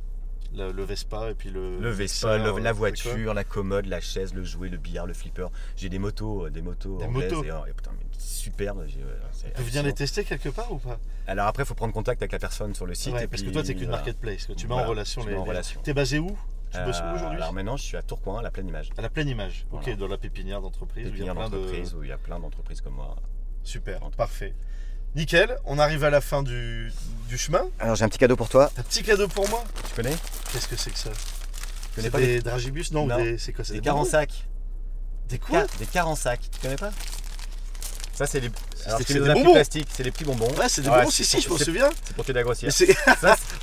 le, 0.55 0.83
Vespa 0.83 1.31
et 1.31 1.33
puis 1.33 1.49
le. 1.49 1.79
Le 1.79 1.89
Vespa, 1.89 2.37
la 2.37 2.71
voiture, 2.73 3.33
la 3.33 3.43
commode, 3.43 3.85
la 3.85 4.01
chaise, 4.01 4.33
le 4.33 4.43
jouet, 4.43 4.69
le 4.69 4.77
billard, 4.77 5.05
le 5.05 5.13
flipper. 5.13 5.47
J'ai 5.75 5.89
des 5.89 5.99
motos, 5.99 6.45
euh, 6.45 6.49
des 6.49 6.61
motos 6.61 6.97
des 6.97 7.07
Motos. 7.07 7.43
Et, 7.43 7.51
oh, 7.51 7.63
putain, 7.75 7.91
mais 7.97 8.05
superbe. 8.17 8.85
Tu 8.87 9.63
viens 9.63 9.83
les 9.83 9.93
tester 9.93 10.23
quelque 10.23 10.49
part 10.49 10.71
ou 10.71 10.77
pas? 10.77 10.99
Alors 11.27 11.47
après, 11.47 11.63
il 11.63 11.65
faut 11.65 11.75
prendre 11.75 11.93
contact 11.93 12.21
avec 12.21 12.31
la 12.31 12.39
personne 12.39 12.75
sur 12.75 12.85
le 12.85 12.93
site. 12.93 13.13
parce 13.29 13.43
que 13.43 13.49
toi, 13.49 13.63
tu 13.63 13.75
qu'une 13.75 13.89
marketplace, 13.89 14.45
que 14.45 14.53
tu 14.53 14.67
mets 14.67 14.75
en 14.75 14.85
relation 14.85 15.25
les. 15.25 15.35
Tu 15.83 15.89
es 15.89 15.93
basé 15.93 16.19
où? 16.19 16.37
Tu 16.71 16.79
bosses 16.85 17.01
où 17.01 17.15
aujourd'hui? 17.15 17.37
Alors 17.37 17.53
maintenant, 17.53 17.75
je 17.75 17.83
suis 17.83 17.97
à 17.97 18.01
Tourcoing, 18.01 18.39
à 18.39 18.41
la 18.41 18.51
pleine 18.51 18.67
image. 18.67 18.89
À 18.97 19.01
la 19.01 19.09
pleine 19.09 19.27
image, 19.27 19.65
ok, 19.71 19.95
dans 19.97 20.07
la 20.07 20.17
pépinière 20.17 20.61
d'entreprise. 20.61 21.09
Pépinière 21.09 21.35
d'entreprise 21.35 21.93
où 21.93 22.03
il 22.03 22.09
y 22.09 22.13
a 22.13 22.17
plein 22.17 22.39
d'entreprises 22.39 22.81
comme 22.81 22.95
moi. 22.95 23.15
Super, 23.63 23.99
parfait. 24.11 24.55
Nickel, 25.15 25.57
on 25.65 25.77
arrive 25.77 26.03
à 26.05 26.09
la 26.09 26.21
fin 26.21 26.41
du, 26.41 26.91
chemin. 27.35 27.63
Alors 27.79 27.95
j'ai 27.95 28.05
un 28.05 28.09
petit 28.09 28.17
cadeau 28.17 28.35
pour 28.35 28.49
toi. 28.49 28.71
Un 28.77 28.83
petit 28.83 29.03
cadeau 29.03 29.27
pour 29.27 29.47
moi 29.49 29.63
Tu 29.87 29.95
connais 29.95 30.15
Qu'est-ce 30.51 30.67
que 30.67 30.75
c'est 30.75 30.91
que 30.91 30.97
ça 30.97 31.09
Tu 31.11 31.95
connais 31.95 32.09
pas 32.09 32.19
des 32.19 32.41
dragibus 32.41 32.91
Non, 32.91 33.07
c'est 33.37 33.53
quoi 33.53 33.65
Des, 33.65 33.81
des, 33.81 33.89
en 33.89 34.05
sac. 34.05 34.47
Des 35.27 35.37
quoi 35.37 35.65
Des 35.79 35.85
cars 35.85 36.07
en 36.07 36.15
sac. 36.15 36.39
Tu 36.51 36.59
connais 36.59 36.75
pas 36.75 36.91
ça, 38.25 38.27
c'est 38.27 38.39
les. 38.39 38.51
c'est 39.03 39.13
des 39.13 39.33
bonbons. 39.33 39.53
plastique, 39.53 39.87
c'est 39.91 40.03
les 40.03 40.11
petits 40.11 40.23
bonbons. 40.23 40.49
Ouais, 40.57 40.69
c'est 40.69 40.81
des 40.81 40.89
bonbons, 40.89 41.09
si, 41.09 41.25
si, 41.25 41.41
je 41.41 41.49
m'en 41.49 41.57
souviens. 41.57 41.89
C'est 42.03 42.15
pour 42.15 42.23
t'aider 42.23 42.39
à 42.39 42.43
grossir. 42.43 42.69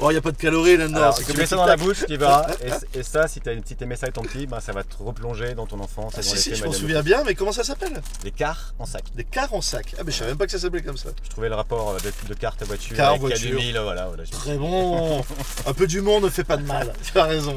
oh, 0.01 0.11
il 0.11 0.15
n'y 0.15 0.19
a 0.19 0.21
pas 0.21 0.33
de 0.33 0.37
calories 0.37 0.77
là-dedans. 0.77 1.13
Tu 1.13 1.37
mets 1.37 1.47
ça 1.47 1.57
dans 1.57 1.67
la 1.67 1.77
bouche, 1.77 2.05
tu 2.09 2.17
verras. 2.17 2.47
Et, 2.95 3.03
ça, 3.03 3.29
si 3.29 3.41
tu 3.41 3.51
aimé 3.81 3.97
ça 3.97 4.09
ton 4.09 4.23
petit, 4.23 4.47
bah, 4.47 4.61
ça 4.61 4.73
va 4.73 4.83
te 4.83 4.97
replonger 4.99 5.55
dans 5.55 5.67
ton 5.67 5.79
enfance. 5.81 6.15
Ah, 6.17 6.23
si, 6.23 6.37
si, 6.37 6.55
je 6.55 6.65
m'en 6.65 6.73
souviens 6.73 7.03
bien, 7.03 7.23
mais 7.25 7.35
comment 7.35 7.53
ça 7.53 7.63
s'appelle? 7.63 8.03
Des 8.25 8.33
cars 8.33 8.75
en 8.79 8.87
sac. 8.87 9.05
Des 9.15 9.25
cars 9.25 9.55
en 9.55 9.61
sac. 9.61 9.95
Ah, 9.99 10.03
mais 10.05 10.11
je 10.11 10.19
savais 10.19 10.31
même 10.31 10.39
pas 10.39 10.47
que 10.47 10.53
ça 10.53 10.59
s'appelait 10.59 10.83
comme 10.83 10.99
ça. 10.99 11.11
Je 11.23 11.31
trouvais 11.31 11.49
le 11.49 11.55
rapport 11.55 11.91
euh, 11.91 11.99
de, 12.29 12.35
carte 12.35 12.63
à 12.63 12.65
voiture. 12.65 12.97
Car 12.97 13.17
voiture. 13.19 13.61
voilà, 13.83 14.11
Très 14.31 14.57
bon. 14.57 15.25
Un 15.67 15.75
peu 15.75 15.87
d'humour 15.87 16.21
ne 16.21 16.29
fait 16.29 16.45
pas 16.45 16.57
de 16.57 16.65
mal. 16.65 16.93
Tu 17.13 17.19
as 17.19 17.25
raison. 17.25 17.57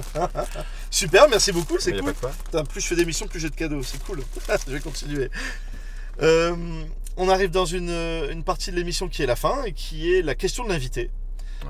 Super, 0.89 1.27
merci 1.29 1.51
beaucoup, 1.51 1.77
c'est 1.79 1.97
cool. 1.97 2.13
Plus 2.69 2.81
je 2.81 2.87
fais 2.87 2.95
d'émissions, 2.95 3.27
plus 3.27 3.39
j'ai 3.39 3.49
de 3.49 3.55
cadeaux. 3.55 3.81
C'est 3.83 4.01
cool. 4.03 4.21
je 4.67 4.71
vais 4.71 4.79
continuer. 4.79 5.29
Euh, 6.21 6.55
on 7.17 7.29
arrive 7.29 7.51
dans 7.51 7.65
une, 7.65 8.43
partie 8.43 8.71
de 8.71 8.75
l'émission 8.75 9.09
qui 9.09 9.21
est 9.21 9.25
la 9.25 9.35
fin 9.35 9.63
et 9.63 9.73
qui 9.73 10.13
est 10.13 10.21
la 10.21 10.35
question 10.35 10.63
de 10.63 10.69
l'invité. 10.69 11.09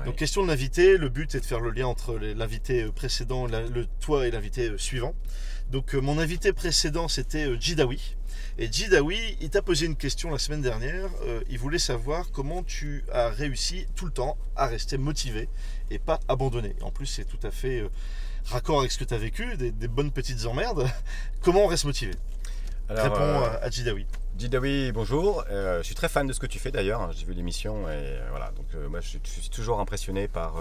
Donc 0.06 0.16
question 0.16 0.42
de 0.42 0.48
l'invité, 0.48 0.96
le 0.96 1.08
but 1.08 1.34
est 1.34 1.40
de 1.40 1.44
faire 1.44 1.60
le 1.60 1.70
lien 1.70 1.86
entre 1.86 2.16
l'invité 2.16 2.84
précédent, 2.86 3.46
le 3.46 3.86
toi 4.00 4.26
et 4.26 4.30
l'invité 4.30 4.70
euh, 4.70 4.78
suivant. 4.78 5.14
Donc 5.70 5.94
euh, 5.94 6.00
mon 6.00 6.18
invité 6.18 6.52
précédent 6.52 7.08
c'était 7.08 7.44
euh, 7.44 7.60
Jidawi. 7.60 8.16
Et 8.58 8.72
Jidawi, 8.72 9.36
il 9.40 9.50
t'a 9.50 9.62
posé 9.62 9.86
une 9.86 9.96
question 9.96 10.30
la 10.30 10.38
semaine 10.38 10.62
dernière. 10.62 11.08
il 11.48 11.58
voulait 11.58 11.78
savoir 11.78 12.30
comment 12.32 12.62
tu 12.62 13.04
as 13.12 13.28
réussi 13.28 13.86
tout 13.94 14.04
le 14.04 14.12
temps 14.12 14.36
à 14.56 14.66
rester 14.66 14.98
motivé 14.98 15.48
et 15.90 15.98
pas 15.98 16.20
abandonné. 16.28 16.74
En 16.82 16.90
plus, 16.90 17.06
c'est 17.06 17.24
tout 17.24 17.38
à 17.46 17.50
fait 17.50 17.82
raccord 18.46 18.80
avec 18.80 18.92
ce 18.92 18.98
que 18.98 19.04
tu 19.04 19.14
as 19.14 19.18
vécu, 19.18 19.56
des, 19.56 19.88
bonnes 19.88 20.10
petites 20.10 20.44
emmerdes. 20.44 20.86
comment 21.40 21.64
on 21.64 21.66
reste 21.66 21.84
motivé? 21.84 22.12
Réponds 23.00 23.42
à 23.62 23.70
Jidawi. 23.70 24.06
Didawi, 24.34 24.92
bonjour. 24.92 25.44
Euh, 25.50 25.78
je 25.78 25.82
suis 25.84 25.94
très 25.94 26.08
fan 26.08 26.26
de 26.26 26.32
ce 26.32 26.40
que 26.40 26.46
tu 26.46 26.58
fais 26.58 26.70
d'ailleurs. 26.70 27.12
J'ai 27.12 27.26
vu 27.26 27.34
l'émission 27.34 27.88
et 27.88 27.92
euh, 27.92 28.26
voilà. 28.30 28.50
Donc 28.56 28.66
euh, 28.74 28.88
moi, 28.88 29.00
je, 29.00 29.18
suis 29.22 29.50
toujours 29.50 29.78
impressionné 29.78 30.26
par 30.26 30.54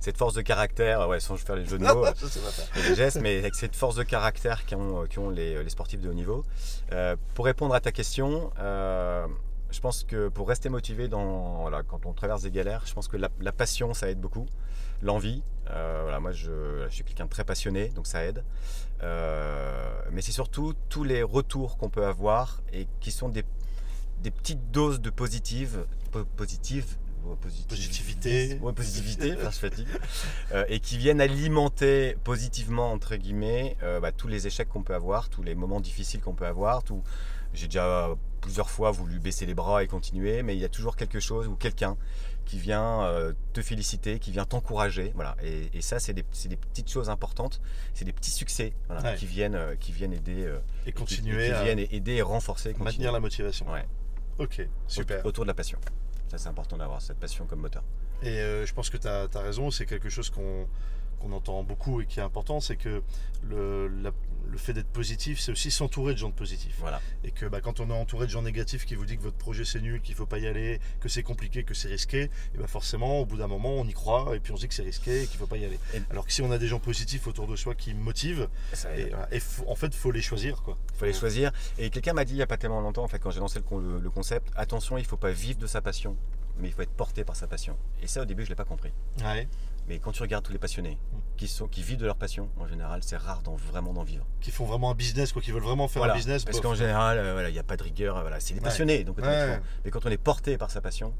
cette 0.00 0.16
force 0.16 0.34
de 0.34 0.40
caractère. 0.40 1.08
Ouais, 1.08 1.20
sans 1.20 1.36
faire 1.36 1.56
les 1.56 1.66
jeux 1.66 1.78
de 1.78 1.84
mots, 1.84 2.06
les 2.88 2.94
gestes, 2.94 3.20
mais 3.20 3.38
avec 3.38 3.54
cette 3.54 3.74
force 3.74 3.96
de 3.96 4.02
caractère 4.02 4.64
qu'ont 4.66 5.06
ont 5.16 5.30
les, 5.30 5.68
sportifs 5.68 6.00
de 6.00 6.08
haut 6.08 6.14
niveau. 6.14 6.44
pour 7.34 7.44
répondre 7.44 7.74
à 7.74 7.80
ta 7.80 7.92
question, 7.92 8.50
je 8.58 9.80
pense 9.80 10.04
que 10.04 10.28
pour 10.28 10.48
rester 10.48 10.68
motivé 10.68 11.08
dans, 11.08 11.60
voilà, 11.62 11.82
quand 11.82 12.06
on 12.06 12.12
traverse 12.12 12.42
des 12.42 12.50
galères, 12.50 12.82
je 12.86 12.94
pense 12.94 13.08
que 13.08 13.16
la, 13.16 13.52
passion, 13.52 13.94
ça 13.94 14.08
aide 14.08 14.20
beaucoup. 14.20 14.46
L'envie, 15.02 15.42
voilà, 15.66 16.18
moi 16.20 16.32
je, 16.32 16.86
je 16.88 16.94
suis 16.94 17.04
quelqu'un 17.04 17.26
de 17.26 17.30
très 17.30 17.44
passionné, 17.44 17.88
donc 17.90 18.06
ça 18.06 18.24
aide. 18.24 18.42
Euh, 19.02 20.02
mais 20.10 20.22
c'est 20.22 20.32
surtout 20.32 20.74
tous 20.88 21.04
les 21.04 21.22
retours 21.22 21.76
qu'on 21.76 21.90
peut 21.90 22.06
avoir 22.06 22.60
et 22.72 22.88
qui 23.00 23.12
sont 23.12 23.28
des, 23.28 23.44
des 24.22 24.30
petites 24.30 24.70
doses 24.70 25.00
de 25.00 25.10
positive, 25.10 25.86
positive, 26.36 26.96
positivité, 27.36 28.58
ouais, 28.60 28.72
positivité, 28.72 29.34
je 29.44 29.50
fatigue, 29.50 29.88
euh, 30.52 30.64
et 30.68 30.80
qui 30.80 30.98
viennent 30.98 31.20
alimenter 31.20 32.16
positivement 32.24 32.92
entre 32.92 33.16
guillemets 33.16 33.76
euh, 33.82 34.00
bah, 34.00 34.12
tous 34.12 34.28
les 34.28 34.46
échecs 34.46 34.68
qu'on 34.68 34.82
peut 34.82 34.94
avoir, 34.94 35.28
tous 35.28 35.42
les 35.42 35.54
moments 35.54 35.80
difficiles 35.80 36.20
qu'on 36.20 36.34
peut 36.34 36.46
avoir, 36.46 36.82
tout. 36.82 37.02
J'ai 37.54 37.66
déjà 37.66 38.10
plusieurs 38.42 38.68
fois 38.68 38.90
voulu 38.90 39.18
baisser 39.18 39.46
les 39.46 39.54
bras 39.54 39.82
et 39.82 39.86
continuer, 39.86 40.42
mais 40.42 40.54
il 40.54 40.60
y 40.60 40.64
a 40.66 40.68
toujours 40.68 40.96
quelque 40.96 41.18
chose 41.18 41.48
ou 41.48 41.56
quelqu'un 41.56 41.96
qui 42.44 42.58
vient 42.58 43.04
euh, 43.04 43.32
te 43.54 43.62
féliciter, 43.62 44.18
qui 44.18 44.30
vient 44.32 44.44
t'encourager. 44.44 45.12
Voilà. 45.14 45.34
Et, 45.42 45.80
ça, 45.80 45.98
c'est 45.98 46.12
des, 46.12 46.22
petites 46.22 46.90
choses 46.90 47.08
importantes, 47.08 47.62
c'est 47.94 48.04
des 48.04 48.12
petits 48.12 48.30
succès 48.30 48.74
qui, 49.16 49.26
viennent, 49.26 49.58
qui 49.80 49.92
viennent 49.92 50.12
aider 50.12 50.52
et 50.86 50.92
continuer 50.92 51.48
qui, 51.48 51.64
viennent 51.64 51.78
aider 51.78 52.12
et 52.12 52.22
renforcer. 52.22 52.74
Maintenir 52.78 53.12
la 53.12 53.20
motivation. 53.20 53.66
Ouais. 53.72 53.86
Ok, 54.38 54.62
super. 54.86 55.26
Autour 55.26 55.44
de 55.44 55.48
la 55.48 55.54
passion. 55.54 55.78
C'est 56.36 56.48
important 56.48 56.76
d'avoir 56.76 57.00
cette 57.00 57.18
passion 57.18 57.46
comme 57.46 57.60
moteur. 57.60 57.82
Et 58.22 58.36
je 58.64 58.74
pense 58.74 58.90
que 58.90 58.96
tu 58.96 59.08
as, 59.08 59.28
raison, 59.40 59.70
c'est 59.70 59.86
quelque 59.86 60.08
chose 60.08 60.30
qu'on 60.30 60.66
qu'on 61.18 61.32
entend 61.32 61.64
beaucoup 61.64 62.00
et 62.00 62.06
qui 62.06 62.20
est 62.20 62.22
important, 62.22 62.60
c'est 62.60 62.76
que 62.76 63.02
le, 63.42 64.12
le 64.46 64.58
fait 64.58 64.72
d'être 64.72 64.88
positif, 64.88 65.38
c'est 65.40 65.52
aussi 65.52 65.70
s'entourer 65.70 66.14
de 66.14 66.18
gens 66.18 66.30
positifs. 66.30 66.76
Voilà. 66.78 67.00
Et 67.24 67.30
que 67.30 67.46
bah, 67.46 67.60
quand 67.60 67.80
on 67.80 67.90
est 67.90 67.92
entouré 67.92 68.26
de 68.26 68.30
gens 68.30 68.42
négatifs 68.42 68.86
qui 68.86 68.94
vous 68.94 69.04
disent 69.04 69.18
que 69.18 69.22
votre 69.22 69.36
projet 69.36 69.64
c'est 69.64 69.80
nul, 69.80 70.00
qu'il 70.00 70.14
ne 70.14 70.16
faut 70.16 70.26
pas 70.26 70.38
y 70.38 70.46
aller, 70.46 70.80
que 71.00 71.08
c'est 71.08 71.22
compliqué, 71.22 71.64
que 71.64 71.74
c'est 71.74 71.88
risqué, 71.88 72.30
et 72.54 72.58
bah 72.58 72.66
forcément, 72.66 73.20
au 73.20 73.26
bout 73.26 73.36
d'un 73.36 73.46
moment, 73.46 73.74
on 73.74 73.84
y 73.84 73.92
croit 73.92 74.34
et 74.34 74.40
puis 74.40 74.52
on 74.52 74.56
se 74.56 74.62
dit 74.62 74.68
que 74.68 74.74
c'est 74.74 74.82
risqué 74.82 75.22
et 75.22 75.26
qu'il 75.26 75.36
ne 75.36 75.40
faut 75.40 75.46
pas 75.46 75.56
y 75.56 75.64
aller. 75.64 75.78
Alors 76.10 76.26
que 76.26 76.32
si 76.32 76.42
on 76.42 76.50
a 76.50 76.58
des 76.58 76.66
gens 76.66 76.80
positifs 76.80 77.26
autour 77.26 77.46
de 77.46 77.56
soi 77.56 77.74
qui 77.74 77.94
motivent, 77.94 78.48
et, 78.96 79.10
en 79.66 79.74
fait, 79.74 79.88
il 79.88 79.96
faut 79.96 80.10
les 80.10 80.22
choisir. 80.22 80.62
Il 80.66 80.98
faut 80.98 81.04
les 81.04 81.12
choisir. 81.12 81.52
Et 81.78 81.90
quelqu'un 81.90 82.12
m'a 82.12 82.24
dit 82.24 82.32
il 82.32 82.36
n'y 82.36 82.42
a 82.42 82.46
pas 82.46 82.56
tellement 82.56 82.80
longtemps, 82.80 83.04
en 83.04 83.08
fait, 83.08 83.18
quand 83.18 83.30
j'ai 83.30 83.40
lancé 83.40 83.60
le, 83.60 84.10
concept, 84.10 84.50
attention, 84.56 84.98
il 84.98 85.02
ne 85.02 85.06
faut 85.06 85.16
pas 85.16 85.30
vivre 85.30 85.58
de 85.58 85.66
sa 85.66 85.80
passion, 85.80 86.16
mais 86.58 86.68
il 86.68 86.72
faut 86.72 86.82
être 86.82 86.90
porté 86.90 87.24
par 87.24 87.36
sa 87.36 87.46
passion. 87.46 87.76
Et 88.02 88.06
ça, 88.06 88.22
au 88.22 88.24
début, 88.24 88.42
je 88.42 88.48
ne 88.48 88.52
l'ai 88.52 88.56
pas 88.56 88.64
compris. 88.64 88.92
Ouais. 89.20 89.48
Mais 89.88 89.98
quand 89.98 90.12
tu 90.12 90.22
regardes 90.22 90.44
tous 90.44 90.52
les 90.52 90.58
passionnés 90.58 90.98
qui, 91.38 91.48
sont, 91.48 91.66
qui 91.66 91.82
vivent 91.82 91.98
de 91.98 92.04
leur 92.04 92.16
passion, 92.16 92.50
en 92.58 92.66
général, 92.66 93.00
c'est 93.02 93.16
rare 93.16 93.42
d'en, 93.42 93.56
vraiment 93.56 93.94
d'en 93.94 94.02
vivre. 94.02 94.26
Qui 94.40 94.50
font 94.50 94.66
vraiment 94.66 94.90
un 94.90 94.94
business, 94.94 95.32
quoi, 95.32 95.40
qui 95.40 95.50
veulent 95.50 95.62
vraiment 95.62 95.88
faire 95.88 96.02
un 96.02 96.14
business. 96.14 96.44
Parce 96.44 96.60
qu'en 96.60 96.74
général, 96.74 97.18
euh, 97.18 97.48
il 97.48 97.52
n'y 97.52 97.58
a 97.58 97.62
pas 97.62 97.76
de 97.76 97.82
rigueur. 97.82 98.20
Voilà, 98.20 98.38
c'est 98.40 98.54
des 98.54 98.60
passionnés. 98.60 99.04
Donc, 99.04 99.18
Mais 99.18 99.90
quand 99.90 100.04
on 100.04 100.10
est 100.10 100.18
porté 100.18 100.58
par 100.58 100.70
sa 100.70 100.80
passion, 100.80 101.14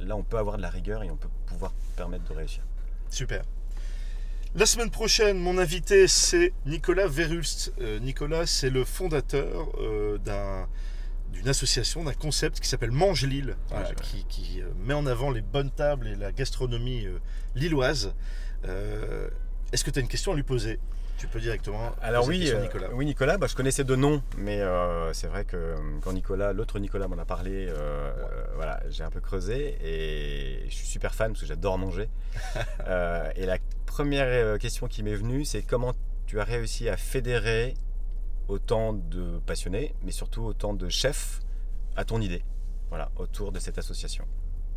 là, 0.00 0.16
on 0.16 0.24
peut 0.24 0.38
avoir 0.38 0.56
de 0.56 0.62
la 0.62 0.70
rigueur 0.70 1.02
et 1.02 1.10
on 1.10 1.16
peut 1.16 1.28
pouvoir 1.46 1.72
permettre 1.96 2.24
de 2.24 2.34
réussir. 2.34 2.62
Super. 3.08 3.44
La 4.54 4.66
semaine 4.66 4.90
prochaine, 4.90 5.38
mon 5.38 5.58
invité, 5.58 6.08
c'est 6.08 6.52
Nicolas 6.66 7.06
Verhulst. 7.06 7.72
Euh, 7.80 7.98
Nicolas, 8.00 8.46
c'est 8.46 8.70
le 8.70 8.84
fondateur 8.84 9.68
euh, 9.78 10.18
d'un 10.18 10.66
d'une 11.32 11.48
association, 11.48 12.04
d'un 12.04 12.14
concept 12.14 12.60
qui 12.60 12.68
s'appelle 12.68 12.90
Mange 12.90 13.24
Lille, 13.24 13.56
qui, 14.28 14.60
euh, 14.60 14.66
met 14.84 14.94
en 14.94 15.06
avant 15.06 15.30
les 15.30 15.42
bonnes 15.42 15.70
tables 15.70 16.08
et 16.08 16.14
la 16.14 16.32
gastronomie 16.32 17.06
euh, 17.06 17.18
lilloise. 17.54 18.14
Euh, 18.66 19.28
est-ce 19.72 19.84
que 19.84 19.90
tu 19.90 19.98
as 19.98 20.02
une 20.02 20.08
question 20.08 20.32
à 20.32 20.34
lui 20.34 20.42
poser? 20.42 20.78
Tu 21.18 21.26
peux 21.26 21.40
directement. 21.40 21.90
Alors 22.00 22.28
oui, 22.28 22.52
Nicolas. 22.60 22.88
oui 22.92 23.04
Nicolas, 23.04 23.38
bah, 23.38 23.48
je 23.48 23.56
connaissais 23.56 23.82
de 23.82 23.96
nom, 23.96 24.22
mais 24.36 24.62
c'est 25.12 25.26
vrai 25.26 25.44
que 25.44 25.74
quand 26.00 26.12
Nicolas, 26.12 26.52
l'autre 26.52 26.78
Nicolas 26.78 27.08
m'en 27.08 27.18
a 27.18 27.24
parlé, 27.24 27.68
voilà, 28.54 28.80
j'ai 28.88 29.02
un 29.02 29.10
peu 29.10 29.18
creusé 29.20 29.76
et 29.82 30.64
je 30.68 30.74
suis 30.76 30.86
super 30.86 31.16
fan 31.16 31.32
parce 31.32 31.40
que 31.40 31.46
j'adore 31.46 31.76
manger. 31.76 32.08
et 33.34 33.46
la 33.46 33.58
première 33.84 34.60
question 34.60 34.86
qui 34.86 35.02
m'est 35.02 35.16
venue, 35.16 35.44
c'est 35.44 35.62
comment 35.62 35.92
tu 36.28 36.38
as 36.38 36.44
réussi 36.44 36.88
à 36.88 36.96
fédérer 36.96 37.74
autant 38.48 38.94
de 38.94 39.38
passionnés, 39.46 39.94
mais 40.02 40.12
surtout 40.12 40.42
autant 40.42 40.74
de 40.74 40.88
chefs 40.88 41.40
à 41.96 42.04
ton 42.04 42.20
idée, 42.20 42.42
voilà, 42.88 43.10
autour 43.16 43.52
de 43.52 43.58
cette 43.58 43.78
association. 43.78 44.24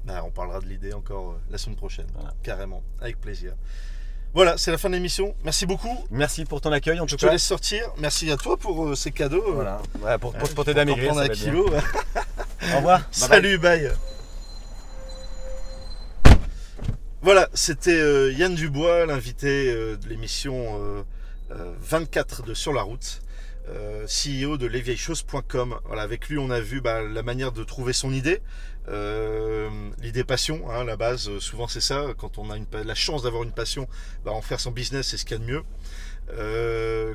Bah, 0.06 0.24
on 0.26 0.32
parlera 0.32 0.60
de 0.60 0.66
l'idée 0.66 0.94
encore 0.94 1.32
euh, 1.32 1.40
la 1.52 1.58
semaine 1.58 1.78
prochaine, 1.78 2.08
carrément, 2.44 2.82
avec 3.00 3.20
plaisir. 3.22 3.54
Voilà, 4.34 4.58
c'est 4.58 4.72
la 4.72 4.78
fin 4.78 4.90
de 4.90 4.96
l'émission. 4.96 5.36
Merci 5.44 5.66
beaucoup. 5.66 6.06
Merci 6.10 6.46
pour 6.46 6.62
ton 6.62 6.72
accueil. 6.72 7.00
En 7.00 7.08
Je 7.08 7.16
te 7.16 7.26
laisse 7.26 7.44
sortir. 7.44 7.86
Merci 7.98 8.32
à 8.32 8.38
toi 8.38 8.58
pour 8.58 8.88
euh, 8.88 8.96
ces 8.96 9.12
cadeaux. 9.12 9.44
Voilà, 9.96 10.18
pour, 10.18 10.34
pour, 10.34 10.50
pour 10.50 10.66
t'aider 10.66 10.80
à 10.80 10.86
maigrir. 10.86 11.16
un 11.18 11.28
kilo. 11.28 11.68
Au 12.74 12.78
revoir. 12.78 13.02
Salut, 13.12 13.58
bye. 13.58 13.92
Voilà, 17.22 17.50
c'était 17.54 17.92
euh, 17.92 18.32
Yann 18.34 18.56
Dubois, 18.56 19.06
l'invité 19.06 19.72
de 19.74 20.08
l'émission 20.08 21.06
24 21.50 22.44
de 22.44 22.54
Sur 22.54 22.74
la 22.74 22.82
route. 22.82 23.22
Euh, 23.70 24.06
CEO 24.08 24.58
de 24.58 24.66
lesvieilleschoses.com. 24.66 25.80
Voilà, 25.86 26.02
avec 26.02 26.30
lui, 26.30 26.38
on 26.38 26.50
a 26.50 26.60
vu 26.60 26.82
bah, 26.82 27.02
la 27.02 27.24
manière 27.24 27.52
de 27.52 27.64
trouver 27.64 27.94
son 27.94 28.12
idée. 28.12 28.42
Euh, 28.88 29.70
l'idée 30.02 30.24
passion, 30.24 30.70
hein, 30.72 30.84
la 30.84 30.98
base, 30.98 31.30
euh, 31.30 31.40
souvent 31.40 31.68
c'est 31.68 31.82
ça. 31.82 32.08
Quand 32.18 32.40
on 32.40 32.50
a 32.50 32.58
une, 32.58 32.66
la 32.74 32.96
chance 32.96 33.22
d'avoir 33.22 33.44
une 33.44 33.52
passion, 33.52 33.88
bah, 34.26 34.32
en 34.32 34.42
faire 34.42 34.60
son 34.60 34.72
business, 34.72 35.10
c'est 35.10 35.18
ce 35.18 35.26
qu'il 35.26 35.38
y 35.38 35.42
a 35.42 35.44
de 35.44 35.52
mieux. 35.52 35.64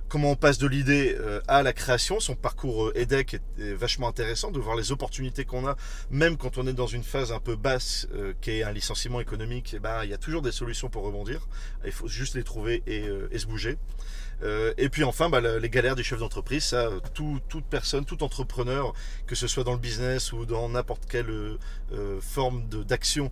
comment 0.09 0.31
on 0.31 0.37
passe 0.37 0.59
de 0.59 0.69
l'idée 0.69 1.17
à 1.49 1.63
la 1.63 1.73
création. 1.73 2.21
Son 2.21 2.37
parcours 2.37 2.93
EDEC 2.95 3.35
est, 3.35 3.73
vachement 3.73 4.09
intéressant 4.09 4.51
de 4.51 4.61
voir 4.61 4.77
les 4.77 4.93
opportunités 4.93 5.45
qu'on 5.45 5.67
a, 5.67 5.77
même 6.11 6.37
quand 6.37 6.59
on 6.59 6.67
est 6.67 6.75
dans 6.75 6.87
une 6.87 7.03
phase 7.03 7.33
un 7.33 7.41
peu 7.41 7.57
basse, 7.57 8.07
qui 8.41 8.51
est 8.51 8.63
un 8.63 8.73
licenciement 8.73 9.21
économique. 9.21 9.73
Et 9.73 9.77
eh 9.79 9.81
ben, 9.81 10.05
il 10.05 10.11
y 10.11 10.15
a 10.15 10.19
toujours 10.19 10.43
des 10.43 10.53
solutions 10.53 10.91
pour 10.91 11.03
rebondir. 11.03 11.49
Il 11.85 11.93
faut 11.93 12.09
juste 12.09 12.35
les 12.35 12.45
trouver 12.45 12.83
et 12.87 13.39
se 13.39 13.47
bouger. 13.47 13.79
Euh, 14.43 14.75
et 14.77 14.89
puis 14.89 15.05
enfin, 15.05 15.29
bah, 15.29 15.41
les 15.41 15.71
galères 15.71 15.97
des 15.97 16.03
chefs 16.03 16.19
d'entreprise, 16.19 16.65
ça, 16.65 16.91
toute 17.15 17.65
personne, 17.65 18.05
tout 18.05 18.23
entrepreneur, 18.23 18.93
que 19.27 19.35
ce 19.35 19.47
soit 19.47 19.65
dans 19.65 19.73
le 19.73 19.79
business 19.79 20.33
ou 20.33 20.45
dans 20.45 20.69
n'importe 20.69 21.07
quelle 21.07 21.31
euh, 21.31 21.59
euh, 21.93 22.21
forme 22.21 22.69
d'action, 22.69 23.31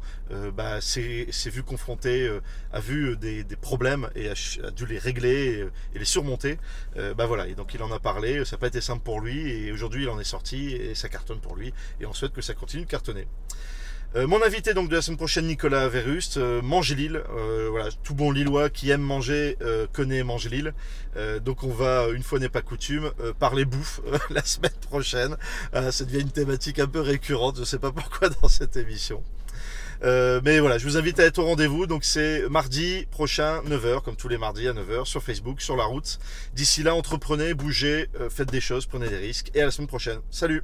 bah, 0.55 0.81
s'est 0.81 1.27
vu 1.47 1.63
confronté, 1.63 2.31
a 2.73 2.81
vu 2.81 3.17
des, 3.17 3.45
problèmes 3.61 4.11
et 4.15 4.29
a, 4.29 4.71
dû 4.71 4.87
les 4.87 4.99
régler 4.99 5.69
et, 5.95 5.99
les 5.99 6.05
surmonter. 6.05 6.59
bah 7.17 7.27
voilà, 7.27 7.47
et 7.47 7.55
donc 7.55 7.75
il 7.75 7.83
en 7.83 7.93
a 7.93 7.99
parlé, 7.99 8.45
ça 8.45 8.57
n'a 8.57 8.61
pas 8.61 8.67
été 8.67 8.81
simple 8.81 9.03
pour 9.03 9.21
lui, 9.21 9.51
et 9.51 9.73
aujourd'hui 9.73 10.05
il 10.05 10.09
en 10.09 10.19
est 10.19 10.25
sorti 10.25 10.73
et 10.73 10.95
ça 10.95 11.09
cartonne 11.09 11.41
pour 11.41 11.57
lui, 11.57 11.73
et 12.01 12.07
on 12.07 12.13
souhaite 12.13 12.33
que 12.33 12.43
ça 12.43 12.55
continue 12.55 12.85
de 12.85 12.91
cartonner. 12.91 13.27
Euh, 14.17 14.29
mon 14.29 14.41
invité 14.45 14.75
donc 14.75 14.89
de 14.89 14.95
la 14.95 15.03
semaine 15.03 15.17
prochaine, 15.17 15.47
Nicolas 15.47 15.89
Verust, 15.89 16.37
euh, 16.37 16.63
Manger 16.63 16.95
Lille. 16.95 17.23
Euh, 17.37 17.67
voilà, 17.69 17.89
tout 18.05 18.15
bon 18.15 18.31
Lillois 18.31 18.71
qui 18.71 18.91
aime 18.91 19.01
manger 19.01 19.57
connaît 19.93 20.23
Manger 20.23 20.51
Lille. 20.51 20.75
donc 21.45 21.65
on 21.65 21.73
va, 21.73 22.07
une 22.15 22.23
fois 22.23 22.39
n'est 22.39 22.49
pas 22.49 22.63
coutume, 22.63 23.11
parler 23.39 23.65
bouffe 23.65 24.01
la 24.31 24.45
semaine 24.45 24.73
prochaine. 24.89 25.37
ça 25.73 26.05
devient 26.05 26.21
une 26.21 26.31
thématique 26.31 26.79
un 26.79 26.87
peu 26.87 27.01
récurrente, 27.01 27.57
je 27.57 27.61
ne 27.61 27.67
sais 27.67 27.79
pas 27.79 27.91
pourquoi 27.93 28.29
dans 28.43 28.49
cette 28.49 28.77
émission. 28.77 29.23
mais 30.03 30.61
voilà, 30.61 30.79
je 30.79 30.85
vous 30.85 30.97
invite 30.97 31.19
à 31.19 31.25
être 31.25 31.39
au 31.39 31.45
rendez-vous. 31.45 31.87
Donc 31.87 32.05
c'est 32.05 32.49
mardi 32.49 33.07
prochain, 33.11 33.63
9h, 33.63 34.03
comme 34.03 34.17
tous 34.17 34.29
les 34.29 34.39
mardis 34.39 34.69
à 34.69 34.73
9h, 34.73 35.05
sur 35.07 35.23
Facebook, 35.23 35.61
sur 35.61 35.77
la 35.77 35.85
route. 35.85 36.19
D'ici 36.55 36.83
là, 36.83 36.95
entreprenez, 36.95 37.55
bougez, 37.55 38.09
faites 38.31 38.51
des 38.51 38.61
choses, 38.61 38.87
prenez 38.87 39.09
des 39.09 39.19
risques. 39.19 39.51
Et 39.55 39.63
à 39.63 39.67
la 39.67 39.71
semaine 39.71 39.89
prochaine. 39.89 40.21
Salut 40.31 40.63